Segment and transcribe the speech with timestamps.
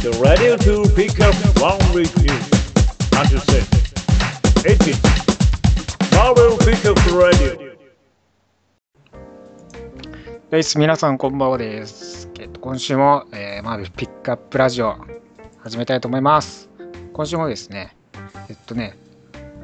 [0.00, 2.30] The radio to pick up one with you.
[3.18, 3.66] Understand?
[4.64, 4.94] 18.
[6.14, 7.76] Marvel Pickup Radio.
[10.52, 10.78] です。
[10.78, 12.30] 皆さんこんばんはです。
[12.38, 14.96] えっと、今週も、えー、マーベルピックアップラジオ
[15.64, 16.70] 始めたいと思います。
[17.12, 17.96] 今週もですね、
[18.48, 18.96] えっとね、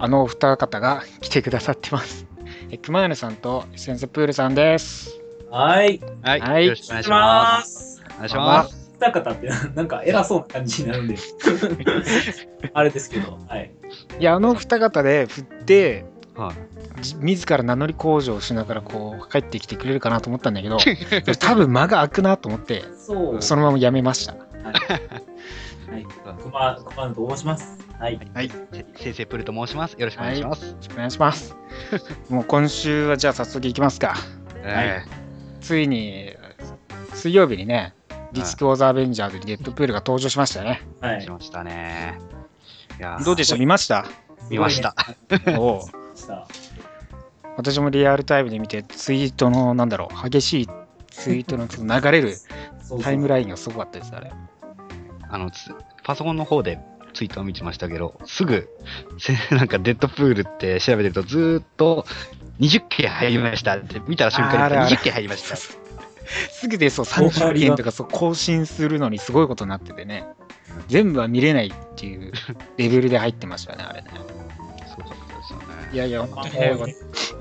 [0.01, 2.27] あのお二方が 来てくださってます。
[2.73, 5.13] え熊谷さんと先生プールさんです。
[5.49, 6.01] はい。
[6.23, 7.63] はい、はいよろしくお願いししま。
[7.65, 8.03] す。
[8.17, 8.84] お願いします。
[9.05, 11.17] 二方って なんか偉そうな感じになるんで。
[12.73, 13.71] あれですけど、はい。
[14.19, 16.05] いや、あの二方で振って、
[16.35, 20.79] はいじ自ら名乗り向上しながらこう帰ってきてくれるかなと思ったんだけど、
[21.39, 23.43] 多分間が空くなと思って、そう。
[23.43, 24.35] そのままやめました。
[24.35, 24.39] は
[25.99, 26.07] い。
[26.43, 27.79] 熊、熊野と申します。
[27.99, 28.21] はい。
[28.33, 28.51] はい。
[28.97, 29.93] 先生プルと申します。
[29.93, 30.75] よろしくお願いします。
[30.75, 31.57] ろしくお願いします。
[32.29, 34.15] もう今週はじゃあ早速いきますか。
[34.57, 35.03] え
[35.61, 36.35] ついに
[37.15, 37.95] 水曜日にね、
[38.35, 40.83] ディスク・オーザ・アベンジャーズにデッドプールが登場しましたね。
[41.01, 41.19] はい。
[41.19, 42.19] ーしましたね。
[42.99, 43.57] いやーどうでした？
[43.57, 44.07] 見ました？
[44.51, 44.95] 見ました。
[47.57, 50.69] 私もリアルタイムで見て、ツイートの、なんだろう、激しい
[51.11, 52.35] ツイートの流れる
[52.83, 54.33] そうタイムラインがすごかったです、あれ。
[55.29, 56.81] あのつパソコンの方で
[57.13, 58.69] ツイートを見てましたけど、すぐ
[59.19, 62.05] せなんかデッドプールって調べてるとずーっと
[62.59, 65.84] 20件入りましたって見た瞬間にあらあら20件入りました。
[66.51, 70.25] すぐでそう30件とかそう更新するのにすごいことになっててね、
[70.89, 72.33] 全部は見れないっていう
[72.77, 74.09] レベルで入ってましたよね、あれね。
[74.89, 75.65] すごかったですよね。
[75.93, 76.95] いやいや、本まあ当に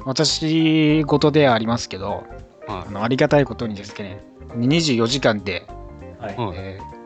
[0.06, 2.24] 私事ではありますけど、
[2.68, 4.20] はあのありがたいことにですね、
[4.56, 5.66] 24時間で
[6.20, 6.36] はい。
[6.56, 7.04] えー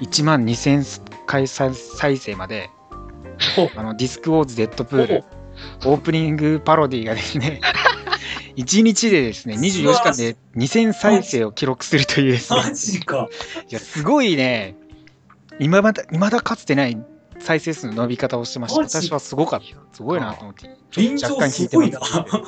[0.00, 2.70] 1万2000回再再生まで
[3.54, 5.24] ほあのディスクウォーズ・デッドプール
[5.84, 7.60] オープニングパロディがですね
[8.56, 12.60] 1日でですね24時間で2000再生を記録するというですね。
[12.62, 13.28] マジか。
[13.68, 14.76] いやすごいね。
[15.58, 16.98] 今まだ未だかつてない
[17.38, 18.80] 再生数の伸び方をしてました。
[18.80, 19.66] 私はすごかった。
[19.94, 20.70] すごいなと思って。
[20.96, 22.40] 臨場ちょっと若干引いてますごい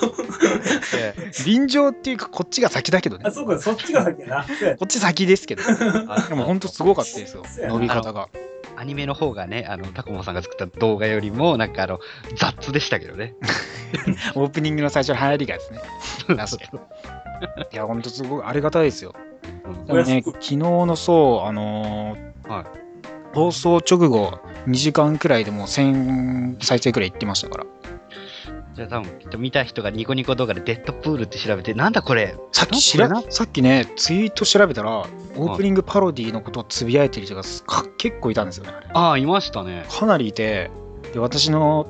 [1.23, 1.33] な。
[1.33, 1.45] す。
[1.45, 3.25] 臨場っていうかこっちが先だけどね。
[3.27, 4.47] あ、そうか、そっちが先やな。
[4.79, 5.63] こっち先ですけど。
[6.09, 7.45] あでも本当すごかったですよ。
[7.69, 8.29] 伸び方が。
[8.77, 11.99] アニメの方がね、あの、タコモさんが作った動画よりも、なんかあの、
[12.37, 13.35] 雑でしたけどね。
[14.35, 15.81] オープニングの最初の入りがですね
[16.27, 16.81] 確かに
[17.73, 19.15] いや、ほんとすごいありがたいですよ。
[19.65, 22.65] うんでもね、お昨日のそう、あのーはい
[23.35, 27.67] 放送直後、2時間くらいでもう1000再生くらいいってましたから。
[28.75, 38.87] じゃあ多分きっと見た人がニコニコ動画でデッドプールって調べて、なんだこれさっきしらさっきね、ツイート調べたら、オープニングパロディのことをつぶやいてる人がすか結構いたんですよね、あれ。
[38.93, 39.85] ああ、いましたね。
[39.91, 40.71] かなりいて、
[41.13, 41.89] で私の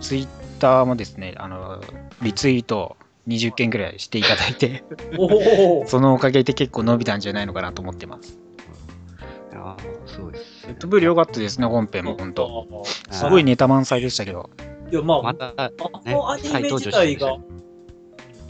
[0.00, 1.80] ツイッターもですね、あの
[2.22, 2.96] リツイート
[3.28, 4.84] 20件くらいしていただいて。
[5.86, 8.38] そのおかげで結構伸びたんじゃないのかなと思ってます。
[9.52, 10.66] いやーすごいです。
[10.66, 12.84] レッドブル良かったですね、本編も本当。
[13.10, 14.50] すあごいネタ満載でしたけど。
[14.90, 15.70] いや、まあ、また、あ
[16.06, 17.36] のアニメ自体が、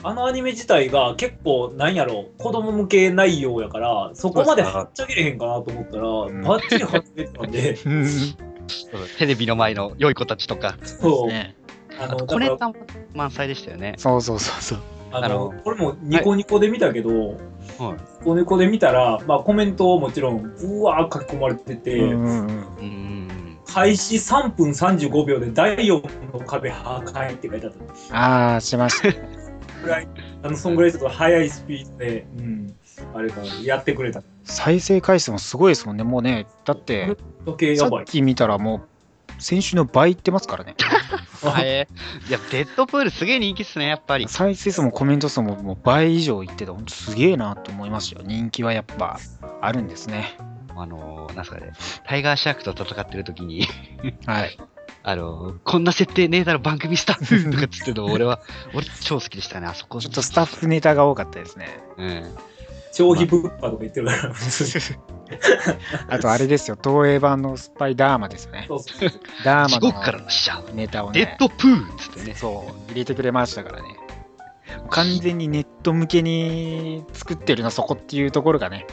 [0.02, 7.78] あのアニメ自体が結構、なんやろ、子供向け内容やから、そこまではっちゃけれへんかなと思ったら、んバッチリはっちゃけてたんで、
[9.18, 11.56] テレビの前の良い子たちとか、そう、ね、
[11.98, 12.74] あの、あとだから、小ネタも
[13.14, 13.94] 満載でしたよね。
[13.98, 14.78] そうそうそうそう。
[15.12, 17.32] ああのの、これもニコニコで見たけど、はい。
[17.32, 23.58] ニコニコで見たら、まあコメントもちろん、うわー書き込まれてて、うんうんうんうーん。
[23.66, 27.72] 開始3分35秒で第4の壁破壊って書いてあっ
[28.08, 28.16] た。
[28.16, 29.36] ああ、しました。
[29.82, 30.08] ぐらい、
[30.42, 32.74] あの、そんぐらいちょっと速いスピードで、うん、
[33.14, 34.22] あれか、やってくれた。
[34.44, 36.04] 再生回数もすごいですもんね。
[36.04, 38.06] もうね、だって、時計やばい。
[38.06, 38.95] さっき見たらもう、
[39.38, 40.74] 先週の倍いってますからね。
[41.62, 41.86] え
[42.26, 44.26] ーいや、デッドプールすげえ人気っすね、やっぱり。
[44.28, 46.72] 再生数もコメント数ももう倍以上いってた。
[46.72, 48.20] ほんとすげえなと思いますよ。
[48.24, 49.18] 人気はやっぱ
[49.60, 50.36] あるんですね。
[50.76, 51.72] あのー、なんすかね、
[52.04, 53.66] タイガーシャークと戦ってる時に、
[54.26, 54.58] はい。
[55.02, 58.40] あのー、こんな設定ねえだろ、番組スタッフとかっつっての、 俺は、
[58.74, 60.00] 俺超好きでしたね、あそこ。
[60.00, 61.80] ちょっとスタッフネタが多かったですね。
[61.96, 62.34] うん。
[62.92, 64.34] 消費物販とか言ってるから、
[66.08, 68.66] あとあれですよ、東映版のスパイダーマですよね。
[68.68, 69.10] そうそう
[69.44, 72.34] ダーマ地獄からのの死者、ネタをねデッ、ドプールっつってね。
[72.34, 73.88] そう、入れてくれましたからね。
[74.90, 78.86] 完全にネット向けに作ってるのそこっていうところがね、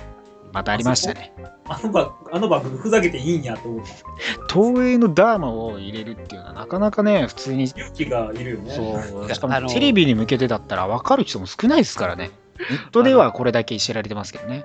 [0.54, 1.34] またありましたね。
[1.68, 4.54] あの番あの番組ふざけていいんやと思った。
[4.54, 8.72] 東映のダーマを入れるっていうのはなかなかね、普通に、勇気がいるよね。
[8.72, 12.31] そう、しかもテレビに向けてだったら分かる人も少ないですからね。
[12.69, 14.63] ネットではこれだけ知られてますけどね。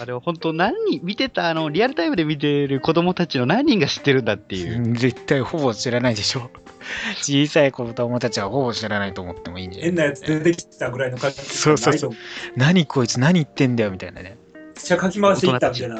[0.00, 4.76] あれを本当何人、見てた、あの、リアルタイムで見てる子供たちの何人が知ってるんだっていう。
[4.76, 6.50] うん絶対ほぼ知らないでしょ。
[7.20, 9.90] 小さい子供たちはほぼ知らないと思ってもいいんじゃない？
[9.90, 12.10] 変なやつ出てきたぐらいの感じそうそうそう
[12.56, 14.36] 何こいつ何言ってんだよみたいなね。
[14.74, 15.96] くちゃかき回していったみたいな。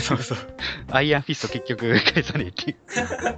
[0.00, 0.38] そうそう。
[0.90, 2.76] アイアンフィスト結局返さねえっていう。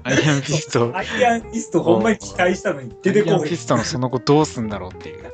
[0.05, 3.49] アイアンフィスト、アイアンフィストほんまに期待したのに出てアイアンこい。
[3.49, 5.25] フィストのその後どうすんだろうっていう。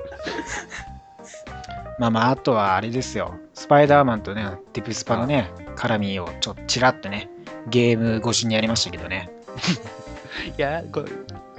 [1.98, 3.36] まあまあ、あとはあれですよ。
[3.54, 7.30] スパイダーマンとね、ディプスパのね、絡みをちょっとちらっとね、
[7.68, 9.30] ゲーム越しにやりましたけどね。
[10.58, 11.06] いや、これ、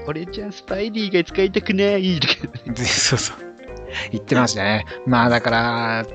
[0.06, 2.20] 俺じゃんスパイディが使いたくない。
[2.76, 3.38] そうそう。
[4.12, 4.86] 言ってましたね。
[5.06, 6.06] まあだから、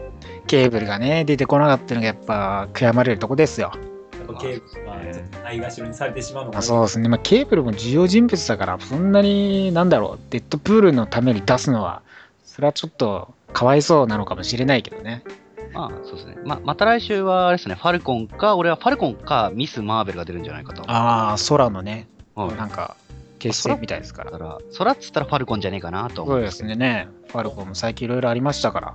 [0.46, 3.72] ケーブルがね、出てこなかったのがやっぱ悔やまれるとこですよ。
[4.18, 4.96] やっぱケーブルは
[5.44, 6.66] ないがしろにされてしまうのかまあ、な。
[6.66, 7.08] そうですね。
[7.08, 12.02] まあケーブルも重要人物だから、そんなに、なんだろう、デッドプールのために出すのは、
[12.44, 15.22] それはちょっとかわいそうなのかもしれないけどね。
[15.72, 16.36] まあ、そうですね。
[16.44, 20.82] ままた来週は、あれですね、ファルコンか、俺はファルコンか、ミス・マーベルが出るんじゃないかと。
[20.90, 22.96] ああ、空のね、はいなんか、
[23.38, 26.76] 結成みたいですから空っつったらファルコンじゃねえかなと思そううんですね。
[26.76, 27.08] ね。
[27.28, 28.94] ファルコンも最近いろいろありましたから。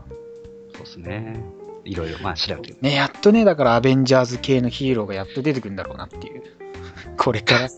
[0.73, 1.43] そうですね。
[1.83, 2.77] いろいろ、まあ、調べてる。
[2.81, 6.43] ね、やっとね、だからアベンジャーズ系のヒーローがやっと出てくるんだろうなっていう。
[7.17, 7.69] これから、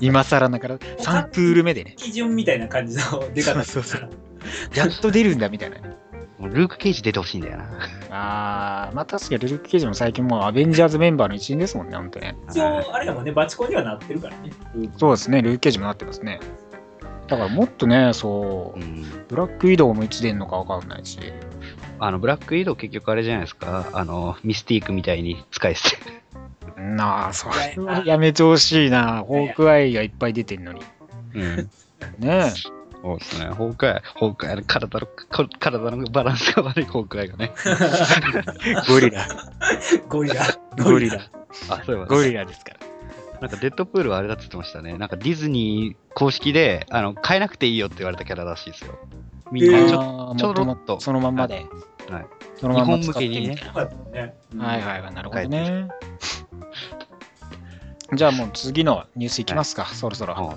[0.00, 1.94] 今更ながら、3クール目でね。
[1.96, 4.10] 基準みたいな感じの出方そうそう
[4.74, 5.76] やっと出るんだみたいな
[6.48, 7.64] ルーク・ケイジ出てほしいんだよな。
[8.10, 12.36] あー、まあ確かにルルック・ケージも最近もうアベンジャーズメンバーの一員ですもんね、ほんとね。
[12.50, 14.50] 一応、あれやもんね、バチコンにはなってるからね。
[14.96, 16.40] そうですね、ルルック・ケージもなってますね。
[17.28, 19.02] だからもっとね、そうう、ん。
[19.28, 21.18] ブラック・ウィドウもいつ出んのかわかんないし。
[21.98, 23.88] あの、ブラック・イド結局あれじゃないですか。
[23.92, 25.96] あの、ミスティークみたいに使い捨て。
[26.80, 29.22] なあ、それはやめてほしいな。
[29.26, 30.82] ホークアイがいっぱい出てんのに。
[31.34, 31.70] うん。
[32.18, 32.52] ね
[33.02, 33.46] そうですね。
[33.46, 37.52] ホークアイ、ホークアイの体の、こ体のバランスが悪いホークアイがね。
[38.64, 39.26] え、 ゴリラ、
[40.08, 40.46] ゴリラ。
[40.78, 41.18] ゴリラ、
[41.68, 42.78] あ、そういえば、ゴリラですから。
[43.40, 44.96] なんかデッドプールはあれだって言ってましたね。
[44.98, 48.94] なんかディズニー公式で、あの、変えなくていいよって言われたキャラらしいですよ。
[49.50, 51.66] みんなちょ,、ちょろっとそのまんまで。
[52.08, 52.26] はい
[52.60, 55.88] そのまんま日本向けにねはいはい、なるほどね。
[58.14, 60.56] じゃあもう次のニュースいきますか、そろそろ。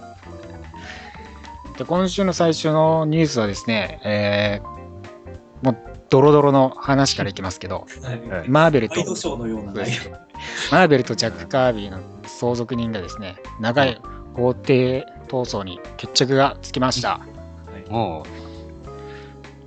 [1.76, 5.78] はで今週の最初のニュースはですね、えー、もう
[6.10, 10.12] ドロドロの話からいきますけど、はいはいマーベルとワイドショーのような内容。
[10.72, 14.00] マーベルとジャック・カービィの相続人がですね、長い
[14.34, 17.22] 法廷闘争に決着がつきました。
[17.88, 18.26] いも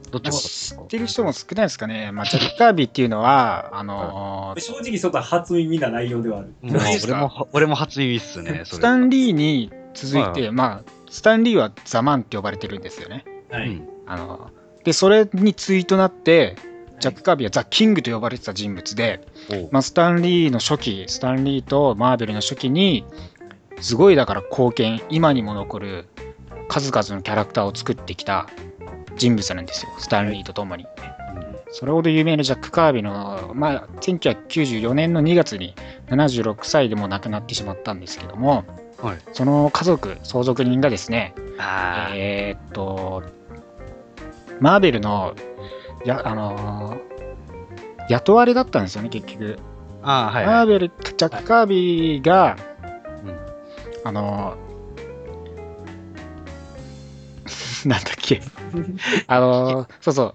[0.06, 2.12] う、どっちも知ってる人も少ないですかね。
[2.12, 6.54] まあ、ジャック・カービィっていうのは、あのー正直、ちょっと初耳な内容ではある。
[6.62, 8.62] 俺も、俺も初耳っすね。
[8.64, 13.24] スタンリーに続いて、はまあ、スタンリーはザ・マンって呼ばれてるんですよね。
[13.50, 13.68] はい。
[13.68, 14.50] うんあの
[14.84, 16.56] で、それに対となって、
[16.98, 19.20] ジャック・カービィはザ・キングと呼ばれてた人物で、
[19.70, 23.04] まあ、スタンリーの初期、スタンリーとマーベルの初期に、
[23.80, 26.06] すごいだから貢献、今にも残る
[26.68, 28.48] 数々のキャラクターを作ってきた
[29.16, 30.86] 人物なんですよ、スタンリーとともに。
[31.70, 35.74] それほど有名なジャック・カービィの、まあ、1994年の2月に
[36.06, 38.64] 76歳でも亡くなってしまったんですけども、
[39.02, 39.18] はい。
[39.32, 41.34] その家族、相続人がですね、
[42.16, 43.22] えーっと、
[44.60, 45.34] マーベルの、
[46.04, 47.18] や、あのー
[48.10, 49.58] 雇われだったんですよね、結局。
[50.02, 50.54] あー、はい、はい。
[50.54, 52.56] マーベル、ジャック・カービィが、
[53.24, 53.38] うん。
[54.04, 58.40] あのー なんだっけ、
[59.26, 60.34] あのーそうそう、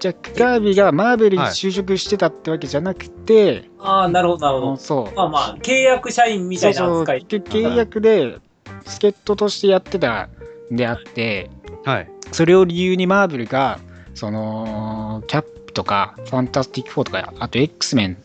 [0.00, 4.76] ジャック・カービィがマーベルに就職してたってわけじゃなくて、ああ、なるほど、なるほど。
[4.76, 7.24] そう、まあまあ、契約社員みたいなそうそう扱い。
[7.24, 8.38] 結局契約で
[8.86, 10.28] 助っ人としてやってた
[10.72, 11.50] んであって、
[11.84, 12.10] はい。
[12.32, 13.78] それを理由にマーベルが、
[14.14, 18.16] その、キャップとか、ファンタスティック4とか、あと X メン、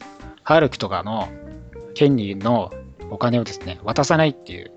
[0.44, 1.28] ハルクとかの
[1.94, 2.72] 権利の
[3.10, 4.72] お金をですね、渡さないっていう、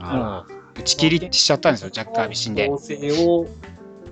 [0.00, 2.68] あもう打ち切りしちゃったんですよ、ジャック・カービィ死んで。
[2.68, 3.46] を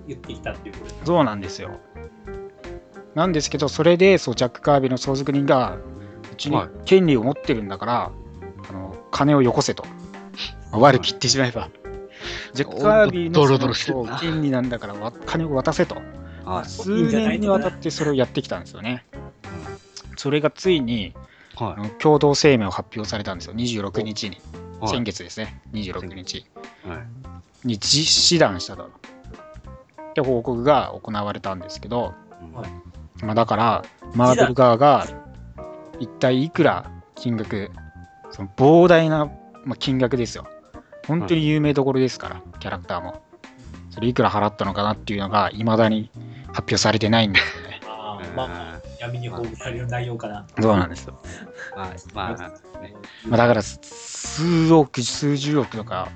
[0.07, 0.95] 言ってきたっていうこと。
[1.07, 1.79] そうなんですよ。
[3.19, 5.77] なんですけど、それで、そう、ジャック・カービィの相続人が、
[6.33, 8.13] うちにはい権利を持ってるんだから、
[8.71, 9.85] あの金をよこせと。
[10.71, 11.69] 悪く言ってしまえば。
[12.55, 15.97] ジャック・カービィの権利なんだからわ金を渡せと。
[16.45, 19.05] あ数年にわたってそれをやってきたんですよね。
[20.17, 21.13] それがついに
[21.57, 24.37] はあの共同声明を発表されたんですよ、26日に。
[24.37, 24.41] い。
[24.81, 26.47] はい先月ですね、26日
[26.87, 26.95] は
[27.65, 28.85] いに実施弾したと。
[28.85, 32.88] って報告が行われたんですけど、うんはい
[33.23, 33.85] まあ、だから、
[34.15, 35.07] マーベル側が
[35.99, 37.71] 一体いくら金額、
[38.31, 39.27] その膨大な、
[39.65, 40.47] まあ、金額ですよ。
[41.07, 43.23] 本当に有名どころですから、キャラクターも。
[43.91, 46.11] それいくら払ったのかなっていうのが、いまだに
[46.49, 47.81] 発表されてないんですよね。
[47.87, 50.47] ああ、まあまあ、闇に葬られる内容かな。
[50.61, 51.21] そうなんですよ。
[51.75, 52.37] まあ、ま
[52.77, 52.95] あ、ね、
[53.27, 56.09] まあ、だから、数億、数十億とか、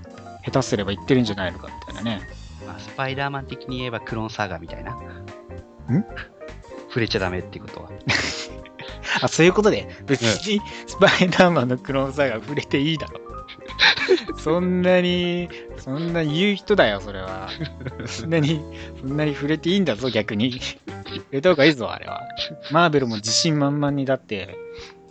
[0.44, 2.28] 下手すれば言ってるんじゃないのかみたいなね。
[2.66, 4.92] まあ、スパイダーマン的に言えばクローンサーガーみたいな。
[4.92, 6.04] ん？
[6.92, 7.90] 触れちゃダメっていうことは。
[9.22, 13.20] あ、そういうことで、別にスパイダーマンのクローンサガ触れていいだろ。
[14.36, 17.48] そんなに、そんな言う人だよ、それは。
[18.06, 18.60] そんなに、
[19.00, 20.60] そんなに触れていいんだぞ、逆に。
[20.60, 22.20] 触れた方がいいぞ、あれは。
[22.70, 24.58] マーベルも自信満々にだって、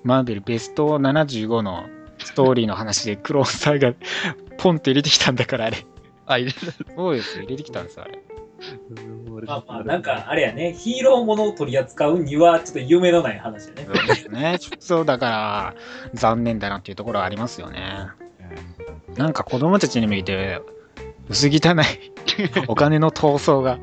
[0.04, 1.86] マーベルベスト75の
[2.20, 3.94] ストーリーの話でクローンサガ
[4.58, 5.86] ポンって入れてきたんだから、あれ。
[6.28, 6.52] あ、入れ
[6.96, 8.20] そうですよ、入れてきたんですよ、あれ。
[9.46, 13.88] まあまあ、なんか、あれやね、ヒーローものを取り扱うには、ちょっと夢のない話やね。
[13.94, 14.58] そうですね。
[14.60, 15.76] ちょっとだから、
[16.14, 18.08] 残念だなっていうところはありますよね。
[19.16, 20.62] なんか子供たちに向いて、
[21.30, 21.58] 薄汚い
[22.68, 23.80] お金の闘争が、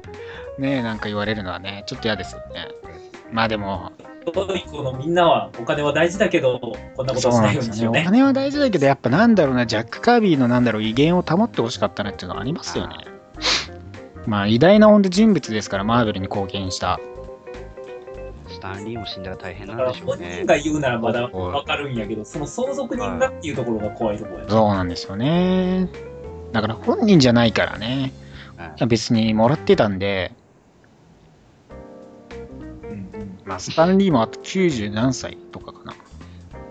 [0.58, 2.68] ね、なんか言われるのはね、ちょっと嫌ですよね。
[3.32, 3.92] まあでも、
[4.32, 6.58] トイコのみんなはお金は大事だけど、
[6.97, 8.04] こんなことしなんいようにしようね。
[8.04, 12.97] 金は大事だけど、やっぱなんだろうな、ジャック・カービィのなんだろう、威厳を保ってほしかったなっていうのはありますよね。
[14.28, 17.00] まあ、偉大な本当人物ですから、マーベルに貢献した。
[18.47, 20.47] スタンリーも死んだら大変だからなんでしょうね本人。
[20.47, 24.47] が言うならまだわかるんやけど、その相続人がっていうところが怖いところ。
[24.47, 25.88] そうなんですよね。
[26.52, 28.12] だから本人じゃないからね。
[28.58, 30.32] いや別にもらってたんで、
[32.82, 35.94] うんうんまあ、スタンリーもあと90何歳とかかな。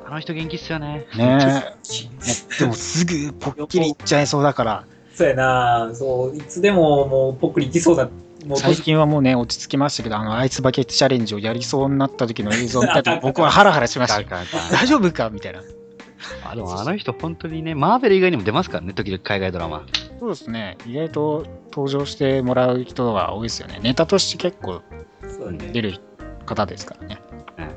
[0.06, 1.08] あの人元気っすよね。
[1.18, 2.60] ねえ。
[2.60, 4.84] でもすぐポッキリいっちゃいそうだから、
[5.18, 8.08] そうやな、そう、いつでももうぽっくりいきそうだ。
[8.46, 14.28] もう最近はもうね、落ち着きましたけど、あの、アイスバケツチャレンジをやりそうになった時の映像を見たと 僕はハラハラしましたよ。
[14.72, 15.30] 大丈夫か？
[15.32, 15.62] みたいな。
[16.50, 19.84] あでもあの人本当にね、マーベル以外にも出ますからね、時々海外ドラマ。
[20.20, 20.78] そうですね。
[20.86, 23.80] 意外と登場してもらう人が多いですよね。
[23.82, 24.82] ネタとして結構
[25.74, 26.00] 出る
[26.46, 27.20] 方ですからね。
[27.58, 27.68] うん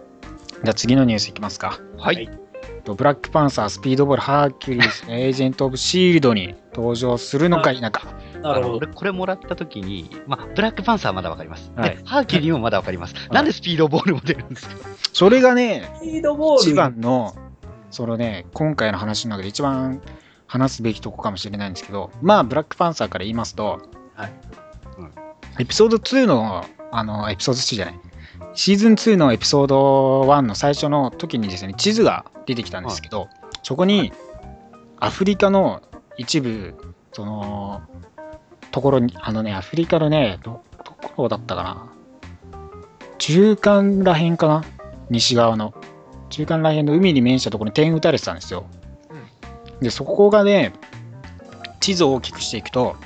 [0.63, 1.81] じゃあ次のニュースいきますか。
[1.97, 2.29] はい。
[2.63, 7.91] はいとブラックパンサー、スピードボール、ハーキュリーズ、 エージェント・オブ・シールドに登場するのか否か。
[7.91, 8.87] なるほどあの俺。
[8.87, 11.71] これもらった時に、まあ、ブラックパンサーはまだわかります。
[11.77, 13.15] はいで、ハーキュリーもまだわかります。
[13.31, 14.77] なんでスピードボールも出るんですか？
[15.13, 16.71] それがね、スピードボール。
[16.71, 17.35] 一番の、
[17.91, 20.01] そのね、今回の話の中で一番
[20.47, 23.81] 話すべきとこかもしれないんですけど、まあ、ブラックパンサーから言いますと、
[24.15, 24.33] はい
[24.99, 25.11] うん
[25.59, 28.01] エピソード2の、あの、エピソード2じゃない、
[28.55, 33.29] シーズン2のエピソード1の最初の時にですね、地図が出てきたんですけど、
[33.63, 34.13] そこに、
[34.99, 35.83] アフリカの
[36.17, 36.75] 一部、
[37.13, 37.83] その、
[38.73, 41.93] ところに、あのね、アフリカのね、ど、どこだったかな
[43.19, 44.65] 中間らへんかな
[45.11, 45.75] 西側の。
[46.29, 48.67] 中間らへんの海に面したところに点打たれてたんですよ。
[49.81, 50.73] で、そこがね、
[51.79, 52.97] 地図を大きくしていくと、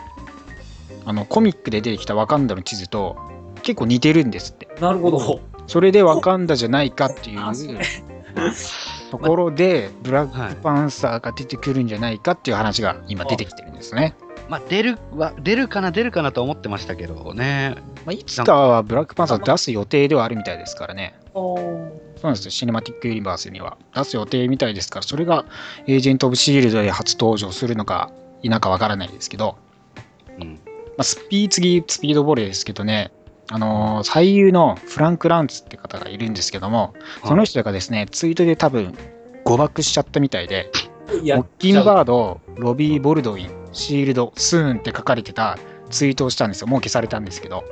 [1.05, 3.17] あの、コミックで出てきたワカンダの地図と
[3.63, 4.69] 結構似てるんですって。
[4.81, 5.41] なるほど。
[5.67, 7.41] それでワカンダじゃないかっていう
[9.19, 14.15] ところで、ブラックパンサーが出てくるんじゃないかっていう話が今出てきてるんですね。
[14.49, 17.77] まあ、出るは、出るかな、出るかなと思ってましたけどね。
[18.05, 21.15] まあ、いつかはブラックパンサーを出す予定ではあるみたいですからね。
[21.33, 25.45] そうなんですよ、シネマティックユニバースには出す予定みたいですから、それが
[25.87, 29.57] エージェント・オブ・シールドで初登場するのか否かわからないですけど、
[30.39, 30.61] うん。
[30.97, 33.13] まあ、スピー次、スピードボールですけどね、
[33.51, 38.97] あのー俳優のフランク・ランツって方がいるんですけども、その人がですね、ツイートで多分
[39.45, 40.71] 誤爆しちゃったみたいで、
[41.23, 45.59] やモッキンバード、ロビー・ボルドウィン、シールド、スーンって書かれてた
[45.91, 46.67] ツイートをしたんですよ。
[46.67, 47.65] もう消されたんですけど、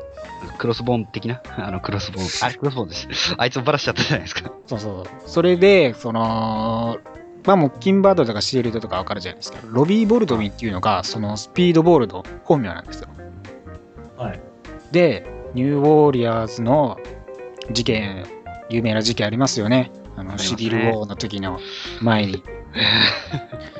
[0.59, 1.41] クロスボーン的な？
[1.57, 2.47] あの、クロスボーン。
[2.47, 3.35] あれ、クロスボーンです。
[3.39, 4.53] あいつをバラしちゃったじゃないですか。
[4.67, 5.29] そうそう。
[5.29, 6.99] それで、その、
[7.45, 9.59] まあ、モッキンバードとかシールドとかわかるじゃないですか。
[9.65, 13.09] ロビー・ボルドウィンっていうのが、そのスピードボールの本名なんですよ。
[14.17, 14.41] はい。
[14.93, 16.99] で、ニューオーリアーズの
[17.71, 18.25] 事件、
[18.71, 19.91] 有名な事件ありますよね。
[20.17, 21.61] あの、シビル・ウォーの時の
[22.01, 22.43] 前に。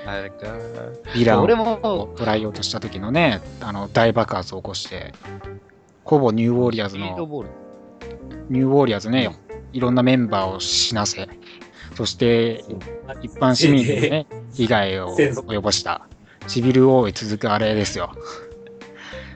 [0.05, 5.13] ヴィラン俺をも、捕らえようとした時のね、あの、大爆発を起こして、
[6.05, 7.07] ほぼニューオーリアーズの。
[8.51, 9.31] ニューオーリアーズね、
[9.73, 11.27] いろんなメンバーを死なせ、
[11.95, 12.65] そして
[13.23, 16.07] 一般市民にね、 被害を及ぼした、
[16.47, 18.13] シビル王へ続くあれですよ。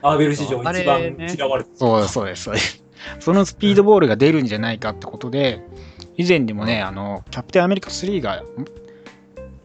[0.01, 0.73] アーベル史上一番
[1.17, 2.83] ね嫌われてそうです、そうです、そうです。
[3.19, 5.61] そのスピードボールが出るんじゃないかってことで、
[6.17, 8.45] 以前にもね、あの、キャプテンアメリカ3が、ん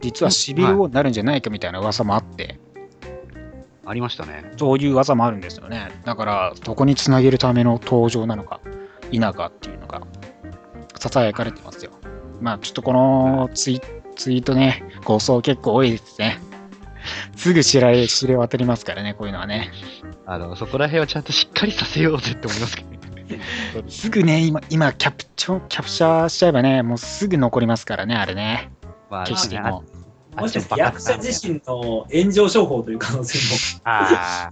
[0.01, 2.59] 実はシビル王になるんじゃないかみたいな噂もあって、
[3.85, 4.51] ありましたね。
[4.57, 5.91] そういう噂もあるんですよね。
[6.05, 8.61] だから、そこにつなげるための登場なのか、
[9.11, 10.01] 否かっていうのが、
[10.93, 11.91] 囁かれてますよ。
[12.39, 13.81] まあ、ちょっとこのツイ
[14.15, 16.39] ツイートね、誤送結構多いですね。
[17.35, 19.71] すぐ知られ、知れ渡りますからね、こういうのはね。
[20.25, 22.93] あの、そこら辺はちゃんとしっかりさせようぜって思いますけど。
[23.87, 28.71] すぐね、今、今キャプチョ、キャプチャーしちゃえばね、もうすぐ残りますからね、あれね。
[29.09, 29.83] まあ、決してあも。
[30.35, 33.37] あもしかして役者自身の炎上商法という可能性
[33.83, 34.49] あ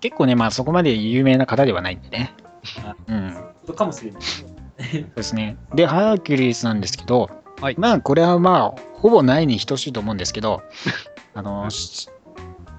[0.00, 2.34] 結構ね、まあそこまで有名な方ではないんでね。
[3.06, 3.36] うん。
[3.66, 4.22] もかもしれない。
[4.22, 5.56] そうですね。
[5.74, 7.28] で、ハーキュリースなんですけど、
[7.60, 10.62] はいまあ、これはまあ、ほぼないに等しいと思うんですけど、
[11.34, 11.68] あの、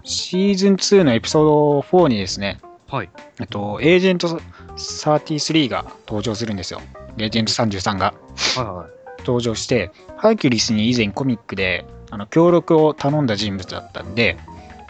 [0.09, 3.09] シシーズン2のエピソード4にですね、はい。
[3.39, 4.41] えっと、エージェント
[4.75, 6.81] 33が登場するんですよ。
[7.19, 8.15] エージェント33が
[8.55, 9.19] はいはい。
[9.19, 14.37] 登場して、ハーキュリスに以前コミックであの協力を頼んだ人物だったんで、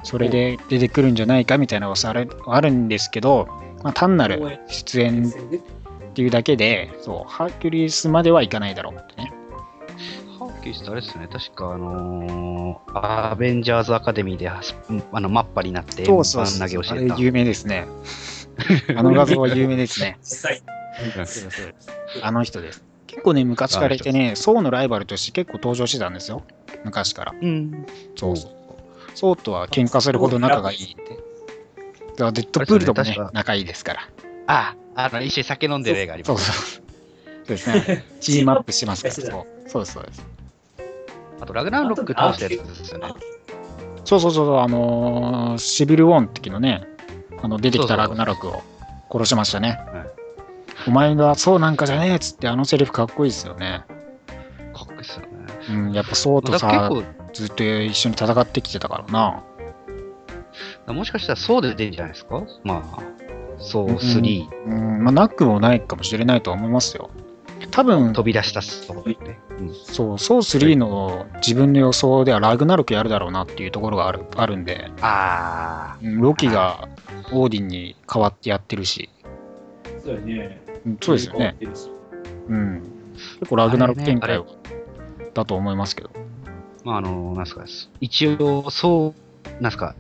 [0.04, 3.48] それで出てくるんじゃないかみたいな噂あるんですけど、
[3.84, 9.34] まあ、単なる出演っていうだけで、そう、ハーキュリスまではいかないだろうってね。
[10.60, 14.62] ってあれですね、確かあのー、アベンジャーズアカデミーでは
[15.12, 16.96] あのマッパになって、そうそう投げをした。
[16.96, 17.88] れ有名ですね。
[18.96, 20.18] あの画像は有名ですね。
[22.22, 22.84] あの人です。
[23.08, 26.44] 結構ね、昔からいてね、ソウのライバルとして結構登場してたんですよ。
[26.84, 27.34] 昔から。
[27.40, 27.86] うん。
[28.16, 28.52] そうそう。
[29.16, 31.04] ソウとは喧嘩するほど仲がいいって。
[31.04, 34.10] だからデッドプールともね仲いいですから。
[34.48, 36.46] あ、あの、一緒に酒飲んでる映画あります。
[36.46, 36.84] そうそう。
[37.46, 38.06] そうですね。
[38.20, 39.14] チームアップしてますから。
[39.16, 39.26] そう
[39.68, 40.39] そうですそうです。
[41.42, 43.14] あと、ラグナーロック倒したやつですよね。
[44.06, 46.88] そうそうそう、あのーシビル・ウォンって時のね、
[47.42, 48.62] あの出てきたラグナロクを
[49.12, 49.80] 殺しましたね。
[49.94, 50.10] はい
[50.88, 53.84] お前がそうなんかじゃねえっつってあのセリフかっこいいですよね。
[54.74, 55.28] かっこいいっすよね。
[55.70, 59.44] うん、やっぱそうとさ、結ずっと一緒に戦ってきてたからな。
[60.88, 62.44] 構、もしかしたらそうで出るんじゃないですか？
[62.64, 63.02] まあ、
[63.60, 67.10] そう3、うん、まあ、なくもないかもしれないとは思いますよ。
[67.72, 69.38] 多分、飛び出したそうって。
[69.60, 69.74] うん。
[69.74, 76.88] そう、ソー3の自分の予想ではラグナロクやるだろうなっていうところがあるあるんで、あうんロキが
[77.32, 79.10] オーディンに代わってやってるし、
[80.04, 80.62] そうやね。
[80.86, 81.56] うんそうですよね。。
[82.48, 82.82] うん。
[83.40, 84.48] 結構ラグナロク展開を
[85.34, 86.10] だと思いますけど。
[86.10, 86.20] ー。
[86.86, 87.66] まあ、あの、なんすか、
[88.00, 89.14] 一応、そ
[89.60, 89.96] う、なんすか、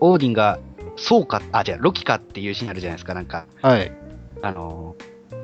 [0.00, 0.58] オーディンが、
[0.96, 3.92] そうか、あ、じゃあ、ロキかっていうシーンあるじゃないですか、なんか、はい。
[4.42, 4.96] あの、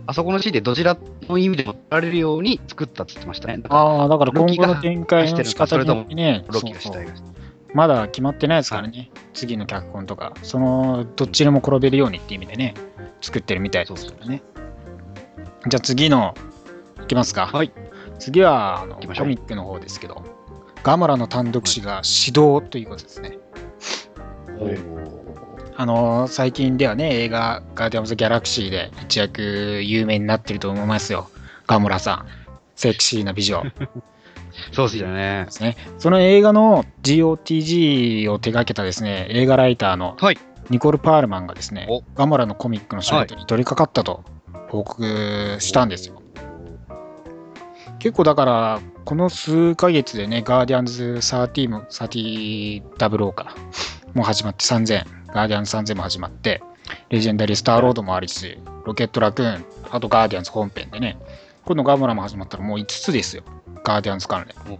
[0.06, 0.96] あそこのシーンでどちら
[1.28, 3.62] の意味でも取られるように作ったって言ってましたね。
[3.68, 7.30] ああ、だから今後の展開の仕方によってね、ロキがそうそうしたいが
[7.74, 12.74] まだ決まってないですからね、次の脚本とか、そのどっちにも転べるようにっていう意味でね、
[13.20, 14.42] 作ってるみたいですからね。
[15.68, 16.34] じゃあ次の、
[17.02, 17.46] いきますか。
[17.46, 17.72] はい。
[18.18, 20.22] 次はあのコミックの方ですけど、
[20.82, 23.38] ガムラの単独誌が指導ということですね。
[25.80, 29.40] あの最近ではね、映画、ガーディアンズ・ギャラクシーで一躍
[29.82, 31.30] 有名になってると思いますよ。
[31.66, 32.26] ガムラさん。
[32.76, 33.62] セクシーな美女。
[34.72, 35.46] そうですよね。
[35.96, 40.38] その映画の GOTG を手掛けたですね、映画ライターのはい
[40.68, 44.22] ニコル・パールマンがですね、おガモラのコミックの仕事に取り掛かったと
[44.68, 46.20] 報告したんですよ。
[48.00, 53.54] 結構だから、この数ヶ月でね、ガーディアンズ30も、3000か、
[54.12, 56.62] もう始まって3000、ガーディアンズ3000も始まって、
[57.08, 61.18] レジェンダリー・スターロードもありし、ロケット・ラクーン、あとガーディアンズ本編でね、
[61.64, 63.42] 今度ガモラも始まったらもう5つですよ、
[63.84, 64.78] ガーディアンズ関連。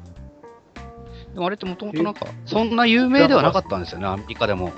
[1.34, 4.72] でもあれってもともとなんか、そんな有名ではなかったんですよね、アメリカでも。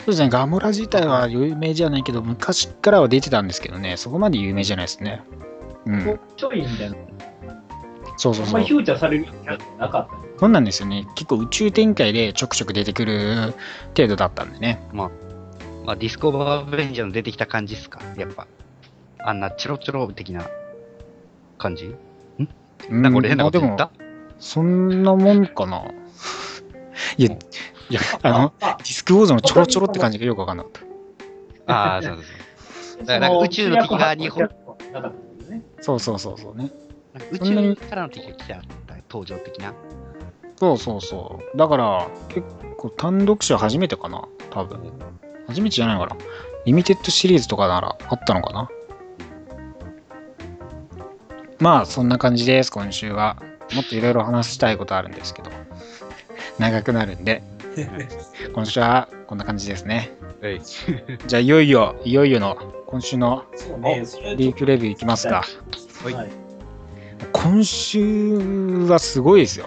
[0.00, 5.22] そうですね、ガモラ自体は有名じゃないけど、昔からは出てたんですけどね、そこまで有名じゃないですね。
[5.86, 6.96] うん、ちょいみたいな。
[8.16, 8.66] そうそうそうあんまり。
[8.66, 10.22] フューチャーされるようなかったね。
[10.44, 11.06] そうなんですよね。
[11.14, 13.54] 結構宇宙展開でちょくちょく出てくる
[13.96, 14.78] 程度だったんでね。
[14.92, 15.10] ま
[15.86, 18.46] あ、ディスコバーベンジャーの出てきた感じですか、やっぱ。
[19.20, 20.46] あんなチョロチョロ的な
[21.56, 21.96] 感じ？
[22.90, 23.90] うんなんか俺変なこと言っまあた、
[24.38, 25.82] そんなもんかな？
[27.16, 27.38] いや、い
[27.94, 30.72] や、あの、あディスクウォーズのちょろちょろって感じがよくわかんなかっ
[31.66, 31.72] た。
[31.74, 33.06] ああ、そうそうそう。
[33.06, 34.46] だからなんか宇宙の敵が日本。
[35.80, 36.70] そうそうそうそうね。
[37.14, 38.62] なんか宇宙からの敵が来た
[39.08, 39.72] 登場的な。
[40.56, 41.56] そうそうそう。
[41.58, 42.46] だから、結
[42.78, 44.26] 構単独誌は初めてかな。
[44.50, 44.92] 多分。
[45.48, 46.20] 初めてじゃないのかな。
[46.64, 48.68] リミテッドシリーズとかならあったのかな。
[51.58, 53.36] まあ、そんな感じです、今週は。
[53.74, 55.50] もっといろいろ話したいことあるんですけど。
[56.58, 57.42] 長くなるんで、
[58.54, 60.12] 今週はこんな感じですね。
[60.40, 60.60] はい。
[61.26, 63.44] じゃあ、いよいよ、いよいよの今週の
[64.36, 65.44] リーフレビューいきますか。
[66.04, 66.30] はいはい。
[67.32, 69.66] 今週はすごいですよ。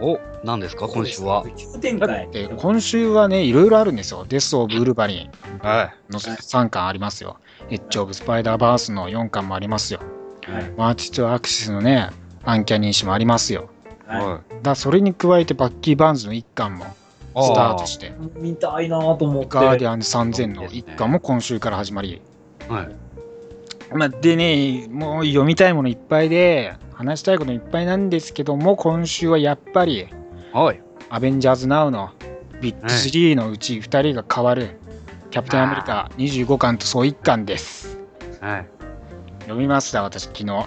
[0.00, 0.18] お、
[0.48, 1.44] 何ですか、今週は。
[1.54, 2.26] 急展開。
[2.30, 4.24] で今週はね、いろいろあるんですよ。
[4.26, 5.30] デス・オブ・ウルヴァリン。
[5.60, 7.36] はの3巻ありますよ。
[7.68, 10.00] エッジ・オブ・スパイダーバースの4巻もありますよ。
[10.46, 12.08] はい March to Axis のね、
[12.44, 13.68] アンキャニー誌もありますよ。
[14.06, 14.26] はい。
[14.26, 16.88] はだそれに加えてバッキー・バーンズの1巻もい。
[17.42, 18.10] スタートして、い。
[18.36, 19.48] 見たいなと思って。
[19.50, 22.22] ガーディアンズ3000の1巻も今週から始まり。
[22.70, 22.88] はい。
[23.94, 30.08] まあ、でね、もう読みたいものいっぱいで、話したいこといっぱいなんですけども、今週はやっぱり、
[30.52, 30.80] はい。
[31.10, 32.10] アベンジャーズ・ナウの
[32.60, 34.78] ビッグ3のうち2人が変わる、
[35.30, 37.98] キャプテンアメリカ25巻と総1巻です。
[38.40, 38.66] はい。
[39.40, 40.66] 読みました、私、昨日。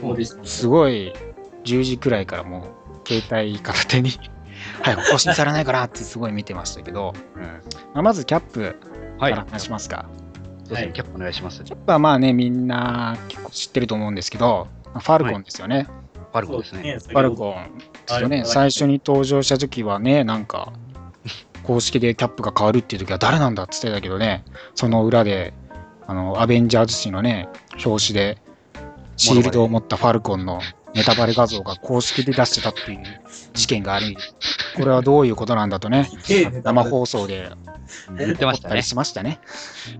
[0.00, 0.44] そうでした。
[0.44, 1.12] すごい、
[1.64, 2.66] 10時くらいからも
[3.04, 4.10] う、携帯片手に、
[4.82, 7.42] 早く更新されないかなってすごい見てましたけど、うん。
[7.42, 7.50] ま
[7.94, 8.74] あ、まずキャップ
[9.18, 9.32] かはい。
[9.32, 10.06] ら話しますか。
[10.64, 10.90] そうですね。
[10.94, 11.62] キャップお願いします。
[11.62, 15.86] キャップはまあね、みんな結構知ってると思うんですけど、まあファルコンですよね。
[16.32, 16.98] ファルコですね。
[16.98, 18.36] ファルコンですよね。
[18.38, 20.72] はい最初に登場した時はね、なんか、
[21.62, 25.52] 公式でキャップが変わるっていう時は誰なんだって言ってたけどね、その裏で、
[26.06, 27.48] あの、アベンジャーズ誌のね、
[27.84, 28.38] 表紙で、
[29.16, 30.60] シールドを持ったファルコンの
[30.94, 33.02] ネタバレ画像が公式で出してたっていう
[33.54, 34.16] 事件があり、
[34.76, 36.08] これはどういうことなんだとね、
[36.62, 37.50] 生放送で
[38.18, 38.82] 言ってましたね。
[38.82, 39.40] しましたね。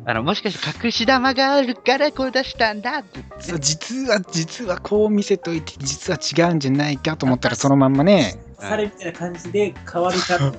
[0.05, 3.21] あの、もしかして隠し玉があるからこれ出したんだって。
[3.41, 10.55] そう実は、実はこう見せといて、実は違うんじゃないかと思ったら、そのまんまね、されみたいな感じで変わるかと思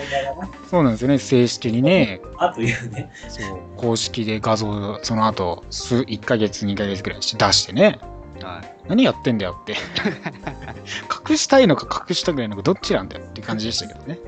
[0.00, 3.10] いながら、そうなんですよね、正式にね、あというね。
[3.28, 8.00] そう公式で画像、その後数1ヶ月、2ヶ月くらいして出してね、
[8.46, 8.88] はい。
[8.88, 9.74] 何やってんだよって。
[11.28, 14.18] 隠したいのか隠したくないのか、どっちなんだよっていう感じでしたけどね。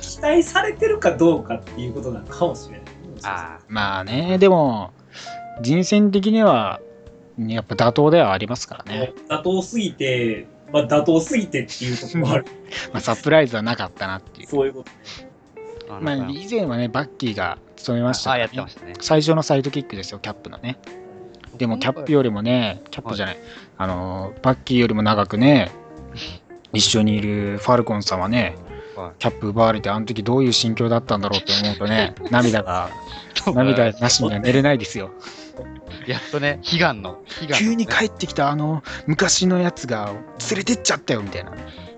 [0.00, 2.82] 期待されてるかどうかっていうことなのかもしれない。
[3.22, 4.92] あまあね、でも、
[5.62, 6.80] 人選的には、
[7.38, 9.12] やっぱ妥当ではありますからね。
[9.28, 12.44] 妥当すぎて、まあ、妥当すぎてっていうところもある。
[12.92, 14.48] まあ、サプライズはなかったなっていう。
[14.48, 14.84] そういうこ
[15.88, 15.94] と。
[15.94, 16.00] あ。
[16.00, 18.94] まあ、以前はね、バッキーが務めましたねやってましたね。
[19.00, 20.78] 最初のサイドキックですよ、キャップのね。
[21.58, 23.38] でもキャップよりもね、キャップじゃない、
[23.78, 25.70] あの、バッキーよりも長くね、
[26.72, 28.74] 一緒にいるファルコンさんはね、はい
[29.18, 32.90] キャップ奪われて、あの時どういう心境だったんだろうって思うとね、 涙が、
[33.52, 35.10] 涙なしには寝れないですよ。
[36.06, 37.18] やっとね、悲願の。
[37.40, 40.12] 悲願のね急に帰ってきたあの昔のやつが
[40.50, 41.52] 連れてっちゃったよみたいな。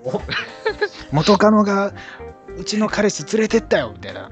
[0.05, 0.23] お
[1.13, 1.93] 元カノが
[2.57, 4.31] うちの彼氏連れてったよみたいな。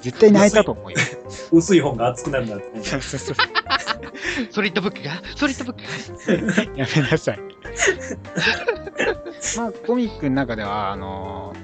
[0.00, 0.98] 絶対泣いたと思うよ。
[1.52, 2.82] 薄い本が熱くなるんだって、ね。
[4.50, 5.82] ソリッドブックが、ソリッドブック
[6.72, 6.76] が？
[6.76, 7.40] やめなさい。
[9.56, 11.54] まあ、コミックの中では、あの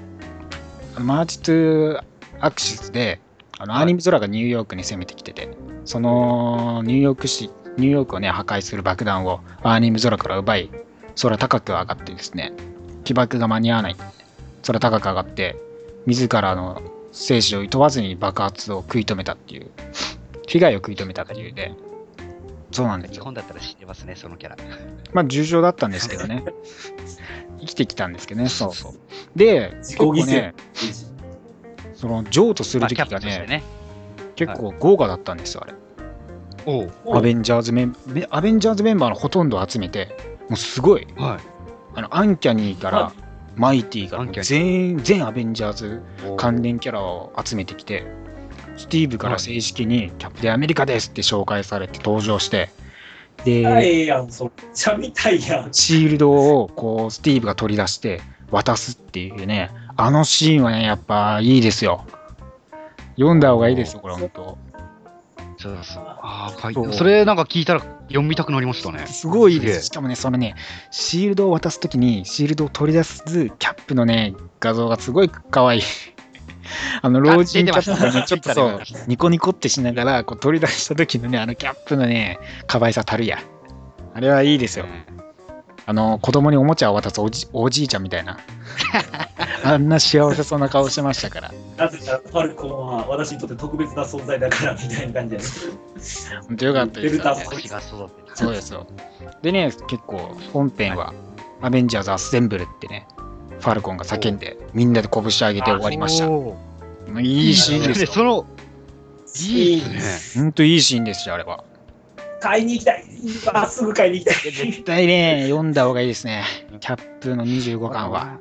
[0.95, 3.19] あの March to Axis で、
[3.57, 5.49] あのはいアーニム・ゾラがニューヨークに攻めてきてて、
[5.85, 10.69] そのニューヨーク市、ニューヨークをね、破壊する爆弾をアーニム・ゾラから奪い、
[11.21, 12.53] 空高く上がってですね、
[13.03, 13.95] 起爆が間に合わない。
[14.65, 15.55] 空高く上がって、
[16.05, 19.71] 自らの生死を厭わずに爆発を食い止めたっていう、
[20.47, 21.73] 被害を食い止めたっていうで、
[22.71, 23.15] そうなんですよ。
[23.15, 24.57] 日本だったら知ってますね、そのキャラ。
[25.13, 26.43] まあ重症だったんですけどね。
[27.59, 28.93] 生きてきたんですけどね、そうそう。
[29.35, 30.53] で、結自己構犠牲ね、
[31.95, 33.63] その譲渡する時がね、ね。
[34.35, 35.73] 結構豪華だったんですよ、あれ。
[36.65, 37.17] おう。
[37.17, 40.15] アベンジャーズメンベアベンジャーズメンバーのほとんどを集めて、
[40.47, 41.39] もうすごい、は
[41.95, 43.11] あのアンキャニーから
[43.55, 46.37] マイティからアンキャニー全員、全アベンジャーズい。
[46.37, 48.05] 関連キャラを集めてきて、
[48.79, 52.69] スティーブから正式にキャプテンアメリカですって紹介されて登場して、
[53.43, 55.73] で、あええやん、そっちゃみたいやん。
[55.73, 62.05] シールドをこうスティーブが取り出して渡すっていうね、あのシーンはね、やっぱいいですよ。
[63.17, 64.57] 読んだ方がいいですよ、これ本当。
[65.57, 66.03] そうそう。
[66.05, 69.05] ああ、書いそうてそれなんか聞いたら読みたくなりましたね。
[69.07, 69.79] すごいいいです。
[69.81, 70.55] すしかもね、そのね、
[70.89, 75.81] シールドを渡すときに、シールドを取り出すキャップのね、画像がすごい可愛い。
[77.01, 83.39] あの、老人キャップがね、ちょっとそう、ニコニコってしながら、こう取り出した時のね、あのキャップのね、可愛さたるや。
[84.13, 84.85] あれはいいですよ。
[85.85, 88.37] あの、子供におもちゃを渡すおじおじいちゃんみたいな。
[89.65, 91.51] あんな幸せそうな顔してましたから。
[91.77, 95.47] なぜなら、ファルコンは私にとって特別な存在だから、みたいな感じやね。
[96.47, 97.17] 本当よかったです。
[98.35, 98.87] そうですよ。
[99.41, 101.13] でね、結構本編は、
[101.61, 103.07] アベンジャーズ・アッセンブルってね、
[103.59, 106.27] ファルコンが叫んで、みんなで拳上げて終わりました。
[107.21, 108.07] いいシーンですよ。
[108.07, 108.45] その、
[109.47, 110.43] いいですね。
[110.43, 111.63] ほんといいシーンですよ、あれは。
[112.39, 113.03] 買いに行きたい。
[113.43, 114.51] 今すぐ買いに行きたい。
[114.51, 116.43] 絶対ね、読んだ方がいいですね。
[116.79, 118.37] キャップの25巻は。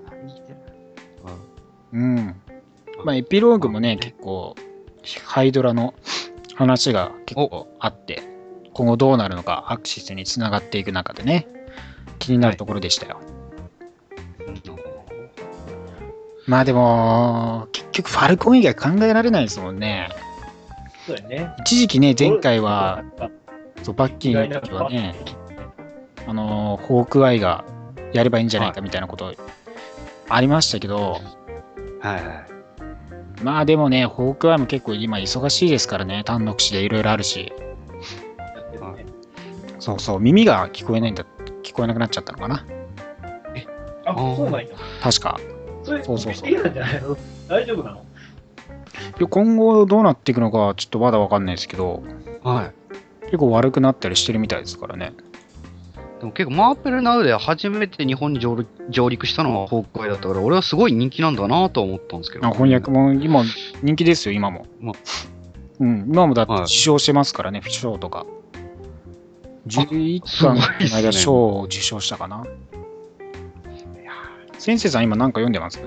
[1.93, 2.35] うん。
[3.05, 4.55] まあ、エピローグもね、結構、
[5.25, 5.95] ハイドラの
[6.55, 8.23] 話が結構あって、
[8.75, 11.49] 今後どうなるのか、アクシスにつながっていく中でね、
[12.19, 13.21] 気になるところでしたよ。
[16.49, 20.09] まあでも、結局ファルコン以外考えられないですもんね。
[21.07, 21.55] そうやね。
[21.61, 23.05] 一時期ね、前回は、
[23.83, 25.15] そうバッキーの時はね、
[26.27, 27.65] あのーホークアイが
[28.15, 29.35] やればいいんじゃないかみたいなこと
[30.31, 31.21] ありましたけど、
[32.01, 33.43] はいはい。
[33.43, 37.53] まあでもね、ホークアイも結構今忙しいですからね、単独誌でいろいろあるし、
[39.79, 41.27] そうそう、耳が聞こえないんだ、
[41.63, 42.65] 聞こえなくなっちゃったのかな、
[44.07, 44.69] あ、そうなんや。
[45.03, 45.39] 確か。
[45.89, 46.51] それ、そうそうそう
[47.49, 48.05] 大丈夫なの？
[49.19, 52.03] いや今後どうなっていくのかちょっとまだわかんないですけど、
[52.43, 52.73] はい。
[53.27, 55.13] 結構悪くなったりしてるみたいですからね。
[56.21, 62.47] でも結構マーペルナウで初めて日本に上陸上陸したのはホークアイだったから、俺はすごい人気なんだなと思ったんですけど。
[62.47, 63.45] あ翻訳も今
[63.83, 64.67] 人気ですよ、今も。
[64.81, 64.93] ま
[65.81, 68.27] うん、今もだってはい受賞してますからね、賞とか。
[69.67, 72.45] 11すごい巻っすねの間賞を受賞したかな。
[74.59, 75.81] 先生さん今なんか読んでます？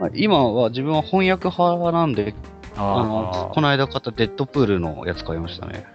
[0.00, 2.34] ま あ今は自分は翻訳派なんで、
[2.76, 5.86] あのあこの間買ったデッドプールのやつ買いましたね。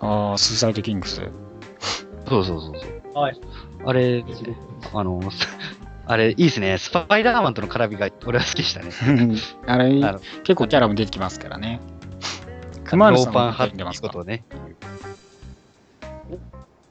[0.00, 1.20] あー、スーサイドキングス。
[2.28, 3.18] そうそうそうそう。
[3.18, 3.40] はい。
[3.84, 4.24] あれ、
[4.92, 5.20] あの、
[6.06, 6.76] あれ、いいですね。
[6.78, 8.90] スパイダーマンとの絡みが俺は好きでしたね。
[9.66, 11.80] あれあの、結構キャラも出てきますからね。
[12.84, 14.44] 熊野ロさんもーパン派って出てますかいうことをね。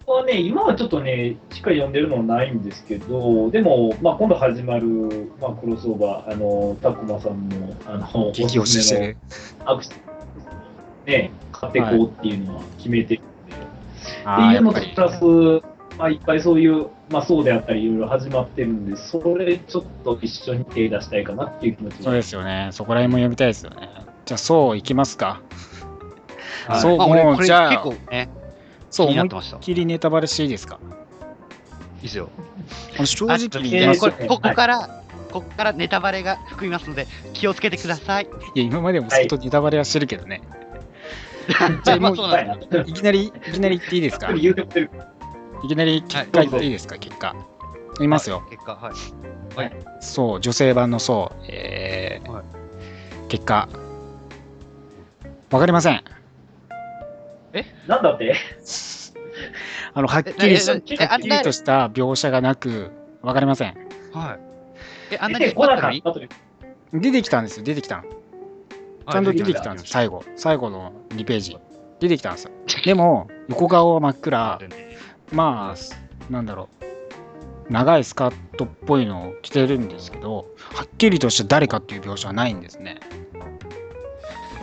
[0.07, 9.17] 僕はね、今はちょっとね、しっかり読んでるのはないんですけど、でも、まあ、今度始まる、まあ、クロスオーバー、あの、タクマさんも、あの、激推ししてる。
[9.65, 9.89] アクシ
[11.07, 13.55] ね、買っていこうっていうのは決めてるんで、
[14.25, 14.73] ああ、っていうの。
[14.73, 22.69] とプラス、まあ、いっぱいそういう、まあ、そうであったり、いろいろ始まってるんで、それちょっと一緒に手出したいかなっていう気持ちそうですよね。
[22.71, 23.89] そこら辺も読みたいですよね。
[24.25, 25.41] じゃあ、そういきますか。
[26.67, 28.27] はいそうもうじゃあ結構ね、
[28.95, 29.57] そう、思いってました。
[29.57, 30.79] いっきりネタバレしていいですか？
[31.99, 32.29] いですよ。
[32.97, 38.27] あの正直あにえー言いますこれここから、ここからネタバレが含みますので、気をつけてください。
[38.55, 40.41] いや、今までも相当ネタバレはしてるけどね。
[41.83, 42.15] じゃあもう
[42.87, 44.31] いきなり、いきなり言っていいですか？
[44.33, 44.39] い。
[45.67, 46.97] きなり結果言っていいですか？
[46.97, 47.35] 結果。
[47.99, 48.43] 言いますよ。
[48.49, 49.71] 結果、はい。
[50.01, 52.43] そう、女性版のそう、えーはい
[53.27, 53.67] 結果、
[55.51, 56.03] わかりません。
[57.87, 58.35] なんだって？
[59.93, 62.91] あの、はっきりはっきりとした描写がなく、
[63.21, 63.75] わかりません。
[64.13, 64.37] は
[65.11, 65.15] い。
[65.15, 66.13] え、あんなに出てこなかった。
[66.93, 68.03] 出てきたんですよ、出てきたの。
[68.03, 70.23] ちゃんと出てきたんですよ、最後。
[70.35, 71.57] 最後の2ページ。
[71.99, 72.51] 出てきたんですよ。
[72.83, 74.59] でも、横顔は真っ暗。
[75.31, 76.85] まあ、なんだろう。
[77.71, 82.97] 長いスカートっぽいのを着てるんですけど、はっきりとした誰かっていう描写はないんですね。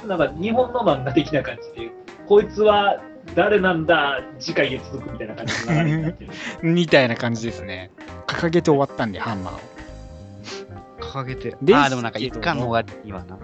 [0.07, 1.91] なんか日本の漫画的な感じで、
[2.27, 3.03] こいつは
[3.35, 6.31] 誰なんだ、次回へ続くみたいな感じの流れになってる。
[6.63, 7.91] みたいな感じですね。
[8.27, 9.61] 掲げて終わったんで、ハンマーを。
[11.01, 11.55] 掲げて。
[11.55, 13.39] あー、でもなんか一巻の終わりにはな。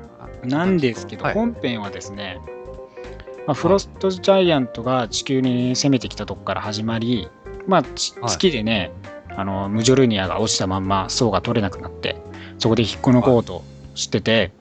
[0.44, 2.38] なんですけど、はい本編はですね、
[3.46, 7.28] まあ、フロストジャイアントが地球に攻めてきたとこから始まり、
[7.66, 8.92] まあ、月でね、
[9.36, 12.16] あのムジョルニアが落ちたまんま層が取れなくなって、
[12.58, 13.62] そこで引っこ抜こうと
[13.94, 14.52] してて、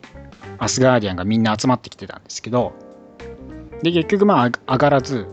[0.58, 2.74] アスガーディアンがみんな集まってきてたんですけど、
[3.82, 5.28] で、結局まあ上上がらず、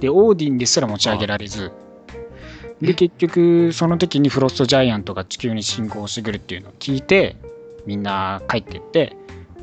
[0.00, 1.72] で、オーディンですら持ち上げられず、
[2.80, 7.36] で、結局その時にフロストジャイアントが地球に侵攻してくるっていうのを聞いて、
[7.86, 9.16] みんな帰ってって、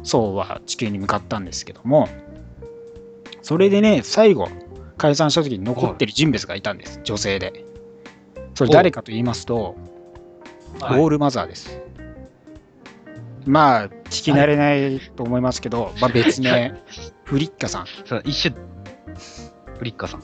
[0.03, 2.09] ソウは地球に向かったんですけども、
[3.41, 4.47] それでね、最後、
[4.97, 7.65] 解散した時に残ってる人物がいたんです、女性で。
[8.55, 9.75] それ誰かと言いますと、
[10.79, 11.01] はい。
[11.01, 11.79] オールマザーです。
[13.45, 16.73] まあ、聞き慣れないと思いますけど、まあ別名、
[17.25, 17.85] フリッカさん。
[18.05, 18.55] そう一瞬、
[19.77, 20.21] フリッカさん。
[20.21, 20.23] ち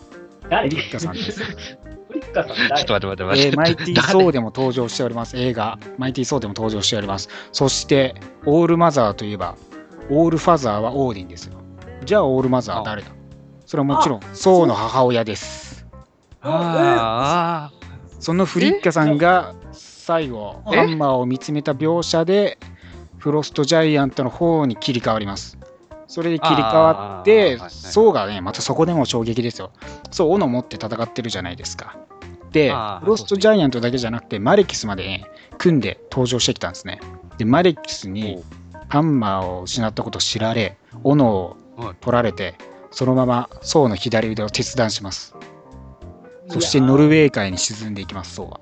[0.50, 0.70] 誰？
[0.70, 1.44] フリッカさんです。
[1.44, 2.82] フリッカさん誰？
[2.82, 3.48] ょっと待って待って待って。
[3.48, 5.78] えーマイティー・ソーでも登場しております、映画。
[5.98, 7.30] マイティー・ソーでも登場しております。
[7.52, 9.56] そして、オールマザーといえば、
[10.10, 11.60] オールファザーはオーディンですよ。
[12.04, 13.10] じゃあ、オールマザーは誰だ？
[13.66, 15.86] それはもちろん、ソーの母親です。
[16.42, 17.72] あーあ
[18.20, 20.76] そのフリッカさんが最後、え？
[20.76, 22.58] ハンマーを見つめた描写で、
[23.18, 25.58] フロストジャイアントの方に切り替わります。
[26.10, 29.72] それで切り替わってはいは、いソーがね、またそこでも衝撃ですよ。
[30.10, 31.98] そう、斧持って戦ってるじゃないですか。
[32.52, 35.26] でロストジャイアントだけじゃなくて、マレキスまでね、
[35.60, 37.00] 組んで登場してきたんですね。
[37.38, 38.44] で、マレキスに
[38.88, 42.56] ハンマーを失ったことを知られ、斧をはい取られて、
[42.90, 45.36] そのままソーの左腕を切断します。
[46.48, 48.60] そしてノルウェー海に沈んでいきます、ソーは。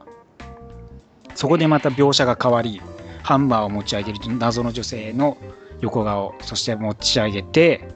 [1.33, 2.81] そこでまた描写が変わり、
[3.23, 5.37] ハンマーを持ち上げる謎の女性の
[5.81, 7.87] 横顔、そして持ち上げて、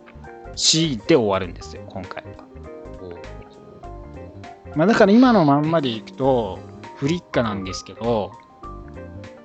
[0.56, 2.24] C で終わるんですよ、今回。
[4.76, 6.60] まあ、だから今のまんまでいくと、
[6.96, 8.32] フリッカなんですけど、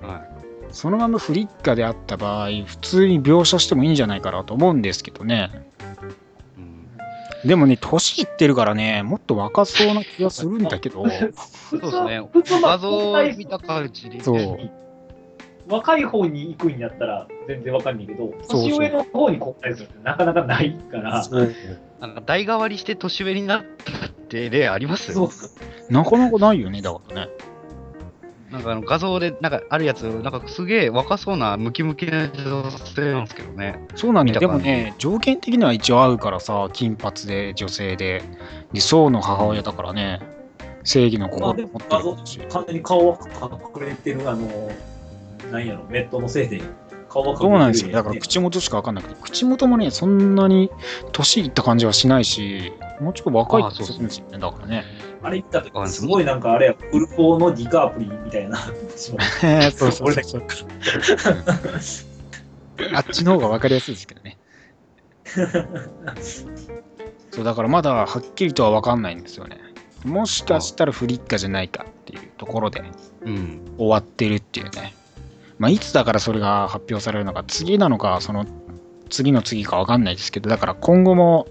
[0.01, 0.23] は
[0.71, 5.49] そのままフリッカであった場合、普通に描写してもいいんじゃないかなと思うんですけどね。
[6.57, 7.47] うん。
[7.47, 12.21] でもね、年いってるからね、もっと若そうな気がするんだけど、そうですね。
[12.31, 14.21] 普通の画像を見た感じで。
[14.21, 14.57] そう。
[15.67, 21.55] 若い方に行くんやったら全然わかんないけど、年上の方に交代するってなかなかないから、そう
[21.99, 25.13] なんか代替わりして年上になったって例あります？
[25.13, 27.31] そうなかなかないよね、だからね。
[28.51, 33.85] なんかあの画像でなんかあるやつ、なんかすげえ若そうなムキムキな女性なんですけどね。
[33.95, 34.39] そうなんだよ。
[34.39, 38.23] でもね、条件的には一応合うからさ、金髪で女性で、
[38.71, 40.21] 理想の母親だからね、
[40.85, 42.39] 正義の心を持って画像るし。
[42.49, 43.17] 完全に顔は
[43.75, 44.47] 隠れてる、あの、
[45.51, 46.61] なんやろ、ネットのせいで
[47.23, 47.91] そうなんですよ。
[47.91, 50.69] だから口元しか分かんなくて、口元もね、そんなに
[51.11, 54.39] 年いった感じはしないし、もうちょっと若い気がするんですよね。
[54.39, 54.83] だからね。
[55.23, 58.57] あれ言った時すごいなんかあれや、フルフォーのディカープリみたいな。
[58.95, 59.17] そう
[59.71, 60.43] そうそうそう。
[62.93, 64.37] あっちの方が分かりやすいですけどね。
[67.31, 69.59] そうだからまだはっきりとは分かんないんですよね。
[70.05, 72.83] もしかしたらフリッカじゃないかっていうところで
[73.25, 73.75] うん。
[73.77, 74.93] 終わってるっていうね。
[75.59, 78.45] まあ、いつだからそれが発表されるのか、次なのか、その
[79.09, 81.47] 次の次か分かんないですけど、だから今後も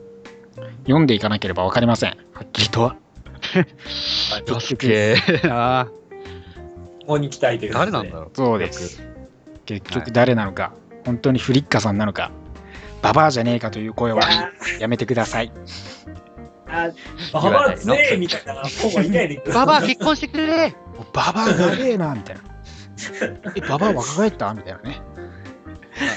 [0.85, 2.11] 読んでいかなければ分かりません。
[2.33, 2.97] はっきりとは。
[4.61, 5.89] すげえな。
[7.01, 8.31] ここに期待ということで誰なんだろう。
[8.35, 9.03] そうです。
[9.65, 10.73] 結局誰なのか、
[11.05, 12.31] 本当にフリッカさんなのか、
[13.03, 14.23] ババアじゃねえかという声は
[14.81, 15.53] やめてください。
[16.69, 16.91] あ、
[17.33, 20.75] ババアつねえみたいな方がいないでくださいババア結婚してくれ
[21.13, 22.43] ババアがええな、みたいな。
[23.55, 24.53] え、ババア若返った？
[24.55, 25.01] みたいなね。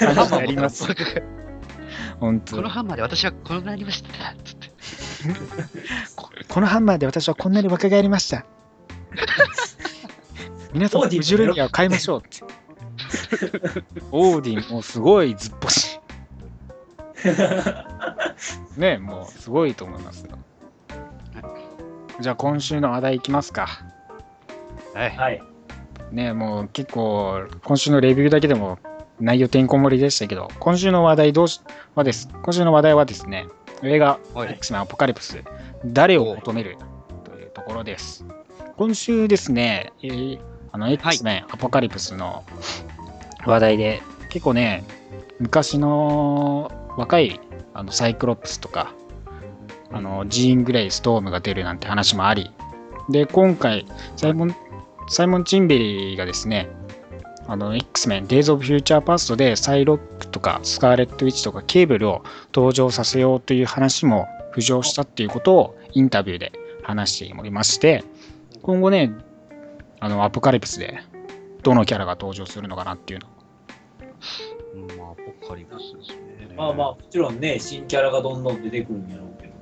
[0.00, 0.84] 話やります。
[2.20, 4.70] 本当このハンマーで私はこのなりましたつって。
[6.16, 8.44] ここのハンマーで私はこんなに若返りました。
[10.72, 12.44] 皆さん、フジュルニアを買いましょうって。
[14.12, 15.98] オーディンもうすごいずっぽし。
[18.76, 20.38] ねもうすごいと思いますよ。
[22.20, 23.66] じゃあ今週の話題いきますか。
[24.94, 25.10] はい。
[25.16, 25.42] はい。
[26.12, 28.78] ねもう結構今週のレビューだけでも
[29.20, 31.60] 内容てんこ盛りでしたけど、今週の話題どうし
[31.94, 32.28] はです。
[32.42, 33.46] 今週の話題はですね、
[33.82, 35.42] 映画はい X メンアポカリプス、
[35.84, 36.76] 誰を求める？
[37.24, 38.24] というところです。
[38.76, 40.40] 今週ですね、えー
[40.72, 42.44] あの X メンアポカリプスの
[43.44, 44.84] 話題で、結構ね、
[45.40, 47.40] 昔の若い
[47.74, 48.94] あのサイクロプスとか、
[49.90, 52.52] あのジーン・グレイ、ストームが出るなんて話もあり、
[53.08, 53.84] で、今回、
[54.16, 54.54] サイモン、
[55.10, 56.68] サイモン・チンベリーがですね、
[57.48, 62.22] あの X メン、デイズ・オブ・フューチャー・パストでサイロックとかスカーレット・ウィッチとかケーブルを
[62.54, 66.52] 登場させようという話も浮上したっていうことをインタビューで
[66.84, 68.04] 話しておりまして、
[68.62, 69.12] 今後ね、
[69.98, 71.00] あのアポカリプスで
[71.64, 73.26] どのキャラが登場するのかなっていうの
[74.74, 76.16] うんまあ、アポカリプスです
[76.48, 76.54] ね。
[76.56, 79.54] まあまあ、もちろんね、新キャラがどんどん出てくるんやろうけど。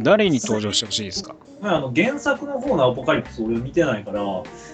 [0.00, 1.34] 誰に登場してほしいですか？
[1.34, 4.22] まあ、あの原作の方のアポカリプス俺は見てないから、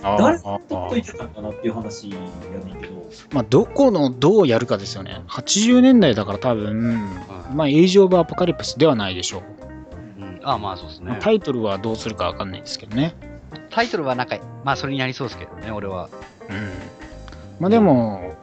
[0.02, 5.22] あ誰ーとっといてたのかなっていう話やねんけど、まあ、どこのどうやるかですよね。
[5.28, 9.42] 80年代だから多分、はいまあ、エイジ・オブ・アポカリプスではないでしょう。
[10.18, 11.18] うん、あまあそうですね。
[11.20, 13.14] タイトルはどうするかわかんないですけどね。
[13.70, 16.08] タイトルはなんか、まあそれになりそうですけどね、俺は。
[16.48, 16.70] うん。
[17.60, 18.34] まあでも、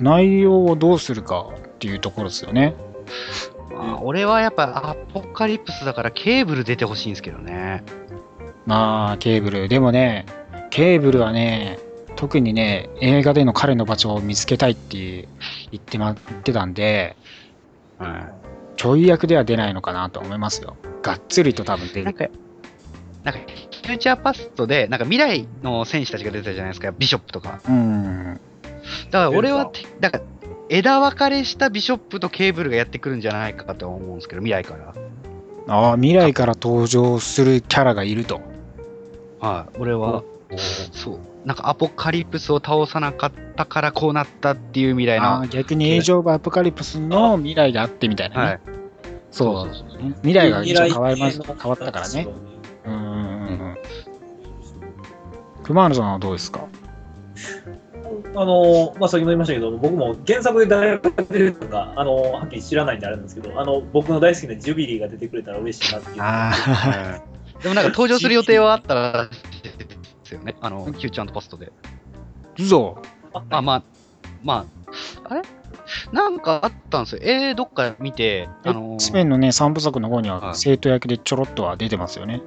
[0.00, 2.74] 内容をどうするかっていうところですよね。
[3.78, 7.84] まあ、俺はやっぱアポカリプスだからケーブル出てほしいんですけどね。
[8.66, 9.68] まあ、ケーブル。
[9.68, 10.26] でもね、
[10.70, 11.78] ケーブルはね、
[12.16, 15.28] 特にね、映画での彼の場所を見つけたいって
[15.70, 17.16] 言って,、ま、言ってたんで、
[17.98, 18.32] は
[18.76, 20.76] ちょい役では出ないのかなと思いますよ。
[21.02, 22.04] がっつりと多分出い。
[22.04, 22.18] なんる。
[22.18, 22.28] か、
[23.24, 27.60] なんか、フューチャーパストで、なんか未来の戦士たちが出てたじゃないですか、ビショップとか。
[27.68, 28.40] うん。
[29.10, 30.20] だから俺はて、なんか、
[30.68, 34.94] 枝分かれしたビショップとケーブルがやってくるんじゃないかと思うんですけど、未来から。
[35.68, 38.40] ああ、未来から登場するキャラがいると。
[39.40, 39.78] はい。
[39.78, 40.22] 俺は、
[40.92, 41.18] そう。
[41.44, 45.46] なんかアポカリプスを倒さなかったからこうなったっていう未来の。
[45.46, 48.42] 逆にエイジ・オブ・アポカリプスの未来があってみたいなね。
[48.42, 48.60] はい。
[49.30, 49.70] そう
[50.22, 52.28] 未来が一応変わりま未来変わったからね。。
[52.84, 53.76] うんうんうんううん。
[55.64, 56.66] 熊野さんはどうですか？
[58.34, 66.16] あの、まあ、先ほど言いましたけど、僕も原作で誰が出てるのか、あの、はっきり知らないんであれなんですけど、あの、僕の大好きなジュビリーが出てくれたら嬉しいなっていう。
[66.20, 69.70] あはいでもなんか登場する予定はあったらしいで
[70.22, 70.54] すよね。
[70.60, 71.72] あの、キューチャーポストで。
[72.56, 73.02] 嘘
[73.50, 73.82] あ、まあ、
[74.42, 74.66] ま
[75.24, 75.42] あ、あれ？
[76.12, 77.22] なんかあったんですよ。
[77.22, 82.42] えー、どっか見て、あの X メンのね、3部作の方にははい生徒役でちょろっとは出てますよね。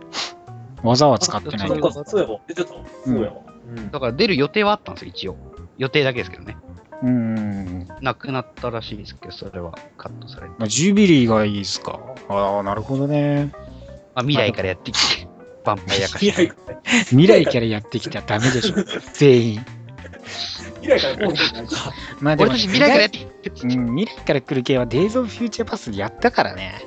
[0.84, 1.92] 技は使ってないけど。
[1.92, 2.40] そうか、そうやわ。
[2.48, 2.70] 出てた。
[2.70, 3.42] そうやわ。
[3.76, 5.38] うんだから出る予定はあったんですよ、一応。
[5.78, 6.58] 予定だけですけどね。
[7.04, 7.88] うん。
[8.02, 10.56] なくなったらしいですけど、それはカットされて。
[10.58, 12.00] まあ、ジュビリーがいいですか。
[12.30, 13.52] ああ、なるほどね。
[14.14, 15.28] まあ、未来からやってきて、
[15.66, 16.48] ヴァンパイア化未して。
[16.48, 18.76] 来から、未来からやってきたらダメでしょ。
[19.14, 19.66] 全員。
[20.82, 21.94] 未来からこうへんなんか。
[22.20, 23.18] まあでも、俺たち未来からやって
[23.50, 23.68] きて。
[23.68, 26.86] うん、未来から来る系はデイズ・オブ・フューチャーパスでやったからね。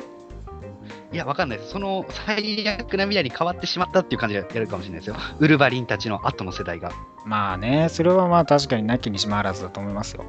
[1.14, 1.70] いや、わかんないです。
[1.70, 5.16] その最悪な未来に変わってしまったっていう感じでやるかもしれないですよ。
[5.38, 6.90] ウルヴァリンたちの後の世代が。
[7.24, 10.24] まあね、それはまあ確かになきにしもあらずだと思いますよ。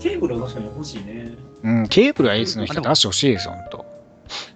[0.00, 1.32] ケーブルは確かに欲しいね。
[1.62, 3.84] うん、ケーブルはエースの人出してほしいですよ、ほんと。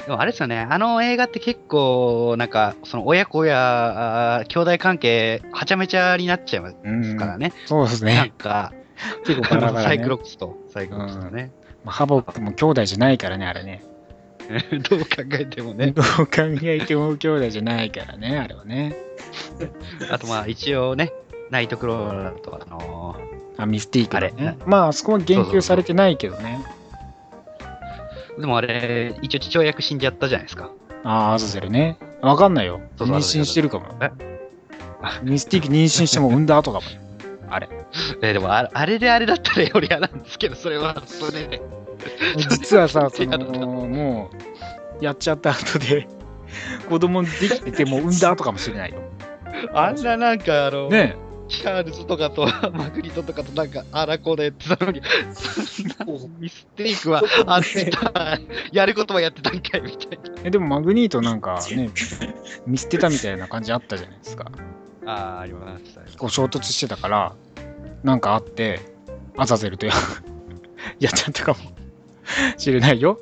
[0.07, 7.53] でもあれですよね、あの映画って結構、なんか、その親子や兄弟関係、はちゃめちゃになっちゃいますうん、からね。
[7.67, 8.33] そうですなんね。
[8.39, 8.73] か、
[9.27, 9.85] 結構バラバラ、ね。
[9.85, 11.53] サイクロプスと、サイクロプスとね。
[11.85, 13.85] まあハボックも兄弟じゃないからね、あれね。
[14.89, 15.93] どう考えてもね。
[15.93, 18.97] どう考えても兄弟じゃないからね、あれはね。
[20.11, 21.13] あとまあ一応ね、
[21.51, 23.17] ナイトクローラーとあの
[23.57, 24.59] あ、ミスティークだあれね。
[24.67, 26.61] まあ、あそこは言及されてないけどね。
[28.37, 30.71] ーでもあれ、一応父親役死んじゃったじゃないですか。
[31.05, 31.97] ああ、アザゼルね。
[32.21, 32.81] わかんないよ。
[32.99, 33.87] 妊娠してるかも。
[34.01, 34.11] え？
[35.23, 36.97] ミスティーク妊娠しても産んだ後かもよ。
[37.51, 37.69] あれ。
[38.23, 41.63] えーでもあれあれであれだったらより嫌なんですけど、それはそれで。
[42.37, 44.31] 実はさ、その、も
[45.01, 46.07] う、やっちゃった後で、
[46.89, 49.03] 子供できてても産んだ後かもしれないよ。
[49.73, 51.17] あんななんかあの、ね
[51.49, 55.03] チャールズとかとマグリットとかとなんかあらこでやってたのに、
[56.39, 58.39] ミステイクはあんた、
[58.73, 60.43] やることはやってたんかいみたいな。
[60.45, 60.51] え。
[60.51, 61.91] でもマグニートなんかね、
[62.67, 64.51] 見捨てたみたいな感じあったじゃないですか。
[65.07, 66.07] ああ、ありましたね。
[66.29, 67.35] 衝突してたから、
[68.03, 68.81] なんかあって、
[69.37, 69.93] アザゼルとや
[70.99, 71.59] やっちゃったかも
[72.57, 73.19] しれないよ。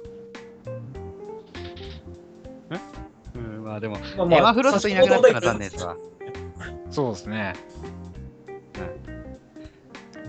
[3.35, 5.97] うん、まあでも、まあエマ・フロストいなくなったのは残念ですわ。
[6.91, 7.55] そうですね。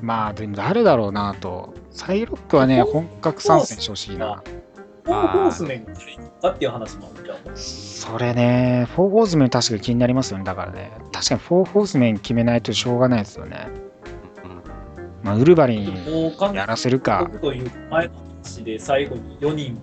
[0.01, 1.73] まあ、でも誰だろうなと。
[1.89, 4.43] サイロックはね、本格参戦してほしいな。
[5.05, 7.37] フォーホースメンがいいかっていう話もあるじゃん。
[7.55, 10.43] それね、フォーホースメン確かに気になりますよね。
[10.43, 13.69] だからね、確かにフォーホースメン決めないとしょうがないですよね。
[15.23, 17.29] まあ、ウルヴァリンやらせるか。
[18.43, 19.77] 僕という前の話で最後に4人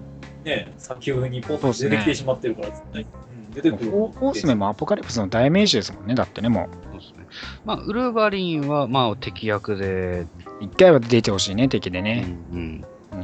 [0.44, 3.02] ね、砂丘にポッと出てきてしまってるから、絶対。
[3.02, 3.90] うん、出てフくる。
[3.90, 6.14] ォーホースメンもアポカリプスの代名詞ですもんね。
[6.14, 7.26] だってね、もそうですね。
[7.64, 10.28] まあ、ウルヴァリンは、まあ、敵役で、う。
[10.62, 12.20] 一回は出てほしいね、敵でうね。
[12.22, 12.84] ん、うん。
[13.12, 13.22] うん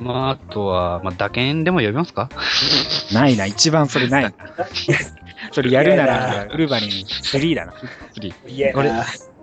[0.00, 2.28] まあ、あとは、まあ、打剣でも呼びますか？
[3.12, 4.32] ないな、一番それないな。
[5.50, 7.74] それやるなら、ウルヴァリン3だな。
[8.14, 8.48] 3。
[8.48, 8.90] いや俺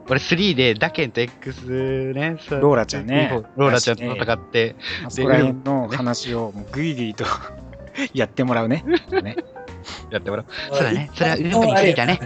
[0.07, 4.75] 俺3で打剣と X ね、ローラちゃんねローラちゃんと戦って、
[5.05, 7.25] あそこら辺の話をもうグイグイと
[8.13, 8.83] やってもらうね。
[9.23, 9.35] ね
[10.11, 10.45] やってもらう。
[10.71, 11.09] そうだね。
[11.13, 12.19] それはウルヴァリン3だね。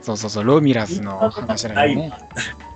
[0.00, 2.12] そうそうそう、ロミラスの話だよね。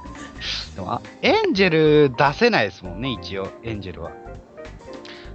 [0.74, 4.12] でもあエンジェル出せないですもんね、一応、エンジェルは。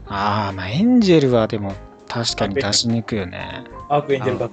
[0.08, 1.74] ああ、まあエンジェルはでも
[2.08, 3.64] 確かに出しにくいよね。
[3.90, 4.50] アークエンジェルが。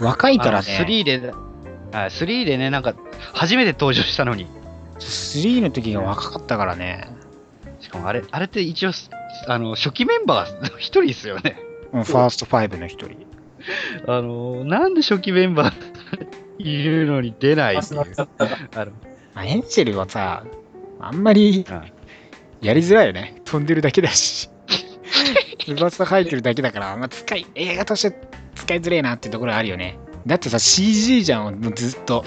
[0.00, 0.78] 若いからね。
[0.86, 1.32] 3で、
[1.92, 2.94] あ3でね、なんか、
[3.32, 4.46] 初めて登場したのに。
[4.98, 7.08] 3の時が若かったからね。
[7.80, 8.90] しかもあれ、あれって一応、
[9.46, 11.56] あの、初期メンバー一人ですよね。
[11.92, 13.26] うんファースト5の一人。
[14.06, 15.74] あの、なんで初期メンバー
[16.58, 18.00] いるのに出ないっていう。
[18.00, 18.92] あの、
[19.34, 20.44] まあ、エンジェルはさ、
[21.00, 21.82] あんまりうん
[22.60, 23.40] やりづらいよね。
[23.44, 24.50] 飛んでるだけだし。
[25.66, 28.16] 翼生えてるだけだから、まあ、使い、映画として
[28.54, 29.98] 使いづれえなってところあるよね。
[30.26, 32.24] だってさ、CG じゃん、もうずっと。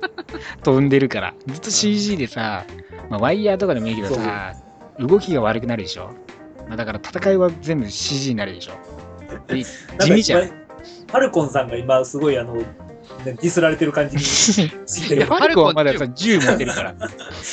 [0.64, 1.34] 飛んでるから。
[1.46, 2.64] ずっと CG でさ、
[3.10, 4.54] まあ、ワイヤーとかでもいいけどさ、
[4.98, 6.10] 動きが悪くなるでしょ？
[6.68, 8.72] まあ、だから戦いは全部 CG になるでしょ？
[9.46, 9.64] で
[10.00, 10.44] 地味じゃん。
[10.44, 10.48] ん。
[10.48, 12.64] ファルコンさんが今すごいあの、ね
[13.24, 14.22] ディスられてる感じに
[15.16, 16.94] るファルコンはまださ、銃持ってるから。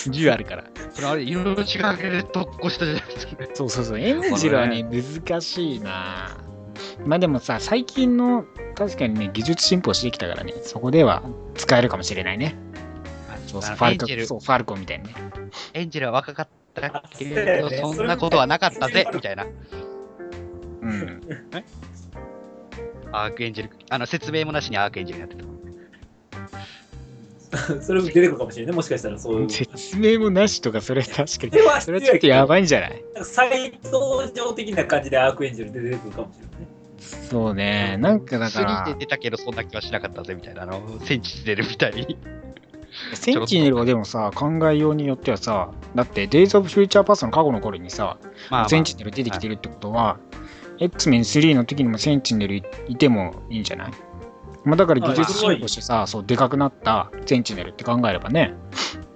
[0.10, 0.64] 銃あるから。
[0.94, 1.56] それあれ、色違い
[1.98, 3.50] で特攻したじゃないですかね。
[3.54, 6.32] そうそうそう、エンジェルはね、難しいな
[7.06, 8.46] まあでもさ、最近の、
[8.76, 11.24] 確かにね、技術進歩してきたからね、そこでは
[11.56, 12.56] 使えるかもしれないね。
[13.48, 15.16] そうファルコそう、ファルコンみたいにね。
[15.74, 17.62] エンジェルは若かったけ？
[17.62, 19.46] ど、そんなことはなかったぜ、みたいな。
[20.82, 21.22] うん。
[23.12, 25.53] アークエンジェル、あの、説明もなしにアークエンジェルになってた。
[27.82, 28.76] それ出てくるかもしれないね。
[28.76, 29.50] もしかしたらそういう。
[29.50, 31.28] 説明もなしとか、それ確かに、
[31.82, 33.04] それはちょっとやばいんじゃない？
[33.24, 36.68] 再登場的な感じでアークエンジェルで出てくるかもしれないね。
[37.30, 40.64] そうね、なんかだか3らで、出たけど、そんな気はしなかったぜ、みたいな。
[40.64, 42.18] あの、戦地出るみたいに。
[43.16, 48.18] センチネルはでもさ、考えようによってはさ、だって、デイズ・オブ・フューチャー・パスの過去の頃にさ、
[48.50, 50.18] まあ、まあセンチネル出てきてるってことは、
[50.80, 53.92] X メン3の時にもセンチネルいいてもいいんじゃない？
[54.66, 58.54] まあだから技術進歩してさ、そう、でかくなったセンチネルって考えればね、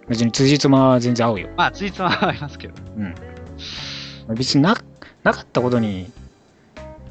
[0.07, 1.49] 別に辻褄は全然合うよ。
[1.57, 2.73] まあ、ついつはありますけど。
[2.97, 3.15] うん。
[4.35, 4.75] 別にな、
[5.23, 6.11] なかったことに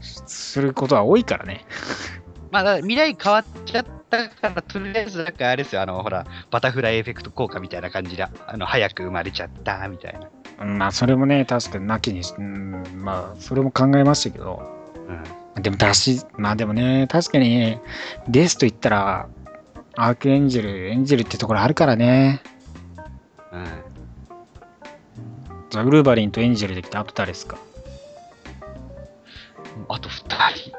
[0.00, 1.64] することは多いからね。
[2.50, 10.28] まあ、だから未来変わっちゃったから、とりあえず、なんかあれですよ、あの、ほら、バタフライエフェクト効果みたいな感じで、あの、早く生まれちゃった、みたいな。
[10.58, 14.62] うんまあ、それもね、確かになきにし、うん、まあ、それも考えましたけど、
[15.08, 15.22] うん。
[15.60, 17.78] でも出し、まあでもね、確かに、
[18.28, 19.28] デスと言ったら、
[19.96, 22.42] アークエンジェル、エンジェルってところあるからね。
[23.52, 23.64] うん。
[25.70, 27.56] じゃあ、ウルヴァリンとエンジェルできて、あと誰ですか？
[29.88, 30.72] あと二人。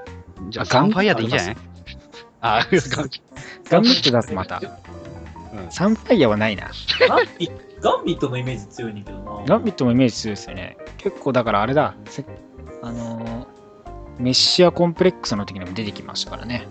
[0.51, 1.57] じゃあ、あサンファイアでいいんじゃない？
[2.41, 3.09] あ、 ガン
[3.69, 4.61] ガンビット出す、また。
[4.61, 4.69] うん
[5.71, 6.69] サンファイアはないな。
[7.09, 7.49] ガンビ
[7.81, 9.43] ガンビットのイメージ強いねんけどな。
[9.47, 10.77] ガンビットもイメージ強いですよね。
[10.97, 12.23] 結構、だからあれだ、せ
[12.83, 13.56] あのー
[14.19, 16.67] メッシアコンプレックスの時にも出てきましたからね。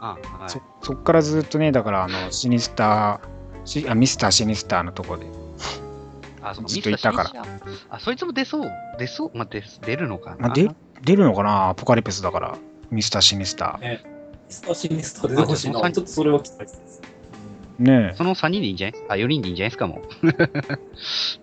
[0.00, 0.60] あ、はいそ。
[0.82, 5.26] そっからずっとね、だから、あの、シニスター、シあミスターシニスターのとこで。
[6.42, 7.46] あ、そうずっといたから
[7.88, 8.70] あ、そいつも出そう。
[8.98, 9.30] 出そう？
[9.34, 10.36] まあ、出出るのかな？
[10.36, 10.68] まあ、で
[11.02, 11.70] 出るのかな？
[11.70, 12.58] アポカリプスだから。
[12.90, 13.92] ミスターシニスター。
[13.92, 13.98] ミ
[14.50, 15.80] スターシニスター出てほしいな。
[15.90, 17.00] ちょっとそれは期待です。
[17.78, 18.16] ねえ。
[18.16, 19.02] その3人でいいんじゃない？
[19.08, 20.28] あ、4人でいいんじゃないですか、もう。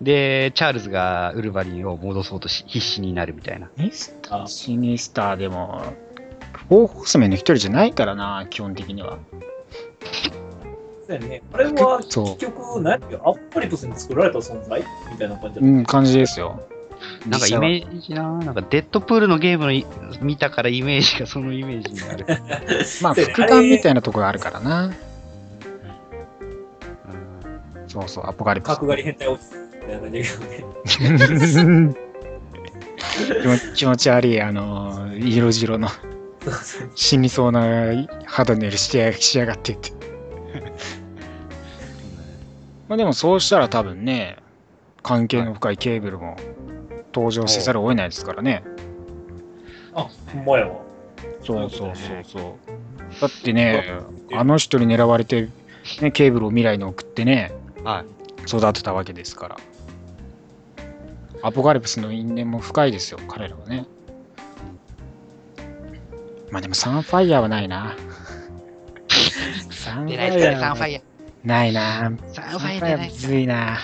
[0.04, 3.68] で、チャールズがウルヴァリンを戻そうとし必死になるみたいな。
[3.76, 5.82] ミスターあシニスターでも、
[6.68, 9.18] フォーホースメンの一人じゃないからな、基本的には。
[11.06, 11.42] そうやね。
[11.52, 15.60] あれはそう結局、何やアッパリプスに作られた存在みたいな感じ。
[15.60, 16.62] うん、感じですよ。
[17.28, 19.84] なんかイメージな、なんかデッドプールのゲームのい
[20.20, 22.24] 見たからイメージがそのイメージになる。
[23.02, 24.92] まあ、で副官みたいなところあるからな。
[27.94, 28.76] うんそうそう、アポカリプス。
[28.76, 31.94] 角刈り変態落ちみたいな感じだけどね。
[33.74, 35.88] 気持ち悪い、あのー、色白の
[36.94, 39.90] 死にそうな肌の色してやしやがってって。
[42.88, 44.36] まあでもそうしたら多分ね、
[45.02, 46.36] 関係の深いケーブルも
[47.14, 48.62] 登場せざるを得ないですからね。
[49.94, 50.80] あ、ほんまやわ。
[51.44, 52.42] そうそうそうそう。
[53.20, 54.00] だってね、
[54.32, 55.50] あの人に狙われて、
[56.00, 57.52] ね、ケーブルを未来に送ってね、
[57.84, 58.06] はい。
[58.46, 59.56] 育てたわけですから。
[61.42, 63.86] アポカリプスの因縁も深いですよ、彼らはね。
[66.50, 67.96] まあでもサンファイヤーはないな。
[69.70, 71.02] サンファイア。
[71.44, 72.12] ないな。
[72.32, 73.78] サンファイアむずいな。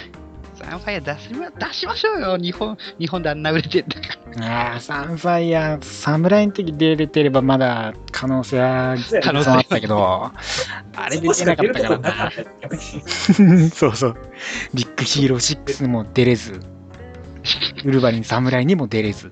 [0.58, 2.36] サンファイア出しま出しましょうよ。
[2.36, 4.72] 日本、日本であんな売れてんだから。
[4.72, 10.32] ああ、サンファイヤー、侍の時出れてればまだ可能性は可能性あったけど、
[10.96, 12.32] あれで出なかったからな。
[13.70, 14.16] そうそう。
[14.74, 16.60] ビッグヒーロー6にも出れず、
[17.84, 19.30] ウルヴァリン侍にも出れず、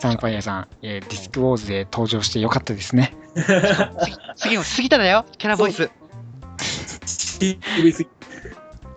[0.00, 3.14] サンファイヤーさん、えーディスクウォーズで登場してよかったですね。
[4.34, 5.26] 地味すぎただよ。
[5.38, 5.90] キャラボイス。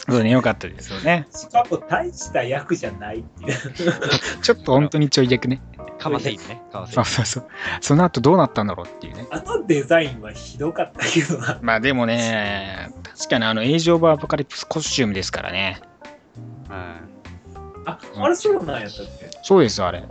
[0.09, 1.27] そうね、よかったですよね。
[1.31, 3.57] しかも大した役じゃないっていう。
[4.41, 5.61] ちょっと本当にちょい役ね。
[5.99, 6.61] かませ犬。
[6.71, 7.05] かませ犬そう。
[7.05, 7.47] そうそう。
[7.81, 9.27] その後どうなったんだろうっていうね。
[9.31, 11.59] あのデザインはひどかったけどな。
[11.61, 15.81] まあでもね、確かにあの、エイジ・オブ・アポカリプスコスチュームですからね。
[16.69, 16.75] うん。
[17.85, 19.29] あ、あれそうなんやったっけ？
[19.43, 20.03] そうですよ、あれ。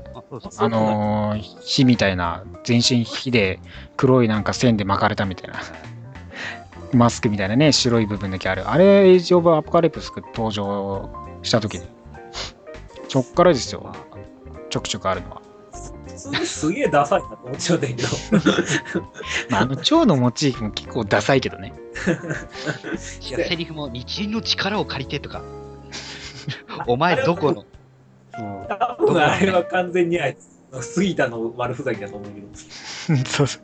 [0.59, 3.61] あのー火みたいな、全身火で
[3.97, 5.57] 黒いなんか線で巻かれたみたいな、
[6.93, 8.69] マスクみたいなね、白い部分だけある。
[8.69, 11.09] あれ、エイジ・オブ・アポカリプス登場
[11.43, 11.87] した時に、
[13.09, 13.93] そっからですよ、
[14.71, 15.43] ちょくちょくあるのは。
[16.45, 18.09] すげえダサいなと思っちゃうんだけど。
[19.51, 21.73] まあ、あの、蝶のモチーフも結構ダサいけどね。
[23.29, 25.43] いやセリフも日輪の力を借りてとか。
[26.87, 27.65] お前どこの？
[28.69, 32.47] 多分あれは完全にあいつの杉田の悪ふざけだと思うけど。
[33.29, 33.63] そうそう。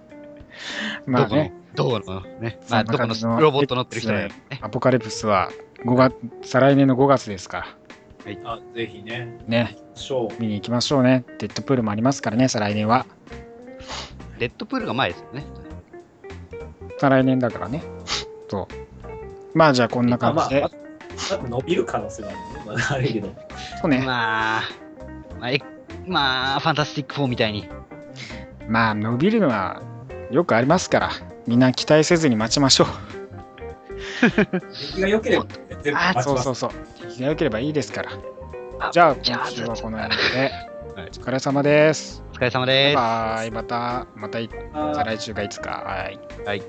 [1.07, 2.59] まどこのあね、どこのね。
[2.69, 4.35] まあ、どこののロボット乗ってる人だよね。
[4.61, 5.51] アポカリプスは
[5.85, 7.77] 5月、再来年の5月ですか
[8.45, 9.39] あ、ぜひね。
[9.49, 9.77] ら、ね。
[10.39, 11.25] 見に行きましょうね。
[11.39, 13.07] デッドプールもありますからね、再来年は。
[14.39, 15.45] レッドプールが前ですよね。
[16.99, 17.83] 再来年だからね。
[18.49, 19.59] そう。
[19.59, 20.61] まあじゃあこんな感じで。
[20.63, 20.71] まあ、
[21.39, 22.31] まあ、伸びる可能性は
[22.91, 23.29] あるけど。
[23.81, 23.99] そうね。
[23.99, 24.63] まあ、
[25.39, 25.59] まあ、え
[26.07, 27.69] まあ、ファンタスティック4みたいに。
[28.69, 29.83] まあ伸びるのは
[30.35, 31.11] よくありますから、
[31.47, 32.89] みんな期待せずに待ちましょう。
[34.21, 35.47] 出来が良ければ、
[35.85, 36.25] 全部あ待ちます。
[36.25, 36.71] そうそうそう。
[37.13, 38.91] 出来が良ければいいですから。
[38.91, 42.23] じゃあ今週はこの辺で、はいお疲れ様です。
[42.33, 42.97] お疲れ様バイです。
[42.97, 43.51] バイ。
[43.53, 45.71] また、またい、あー再来週がいつか。
[45.71, 46.19] はい。
[46.45, 46.63] はい。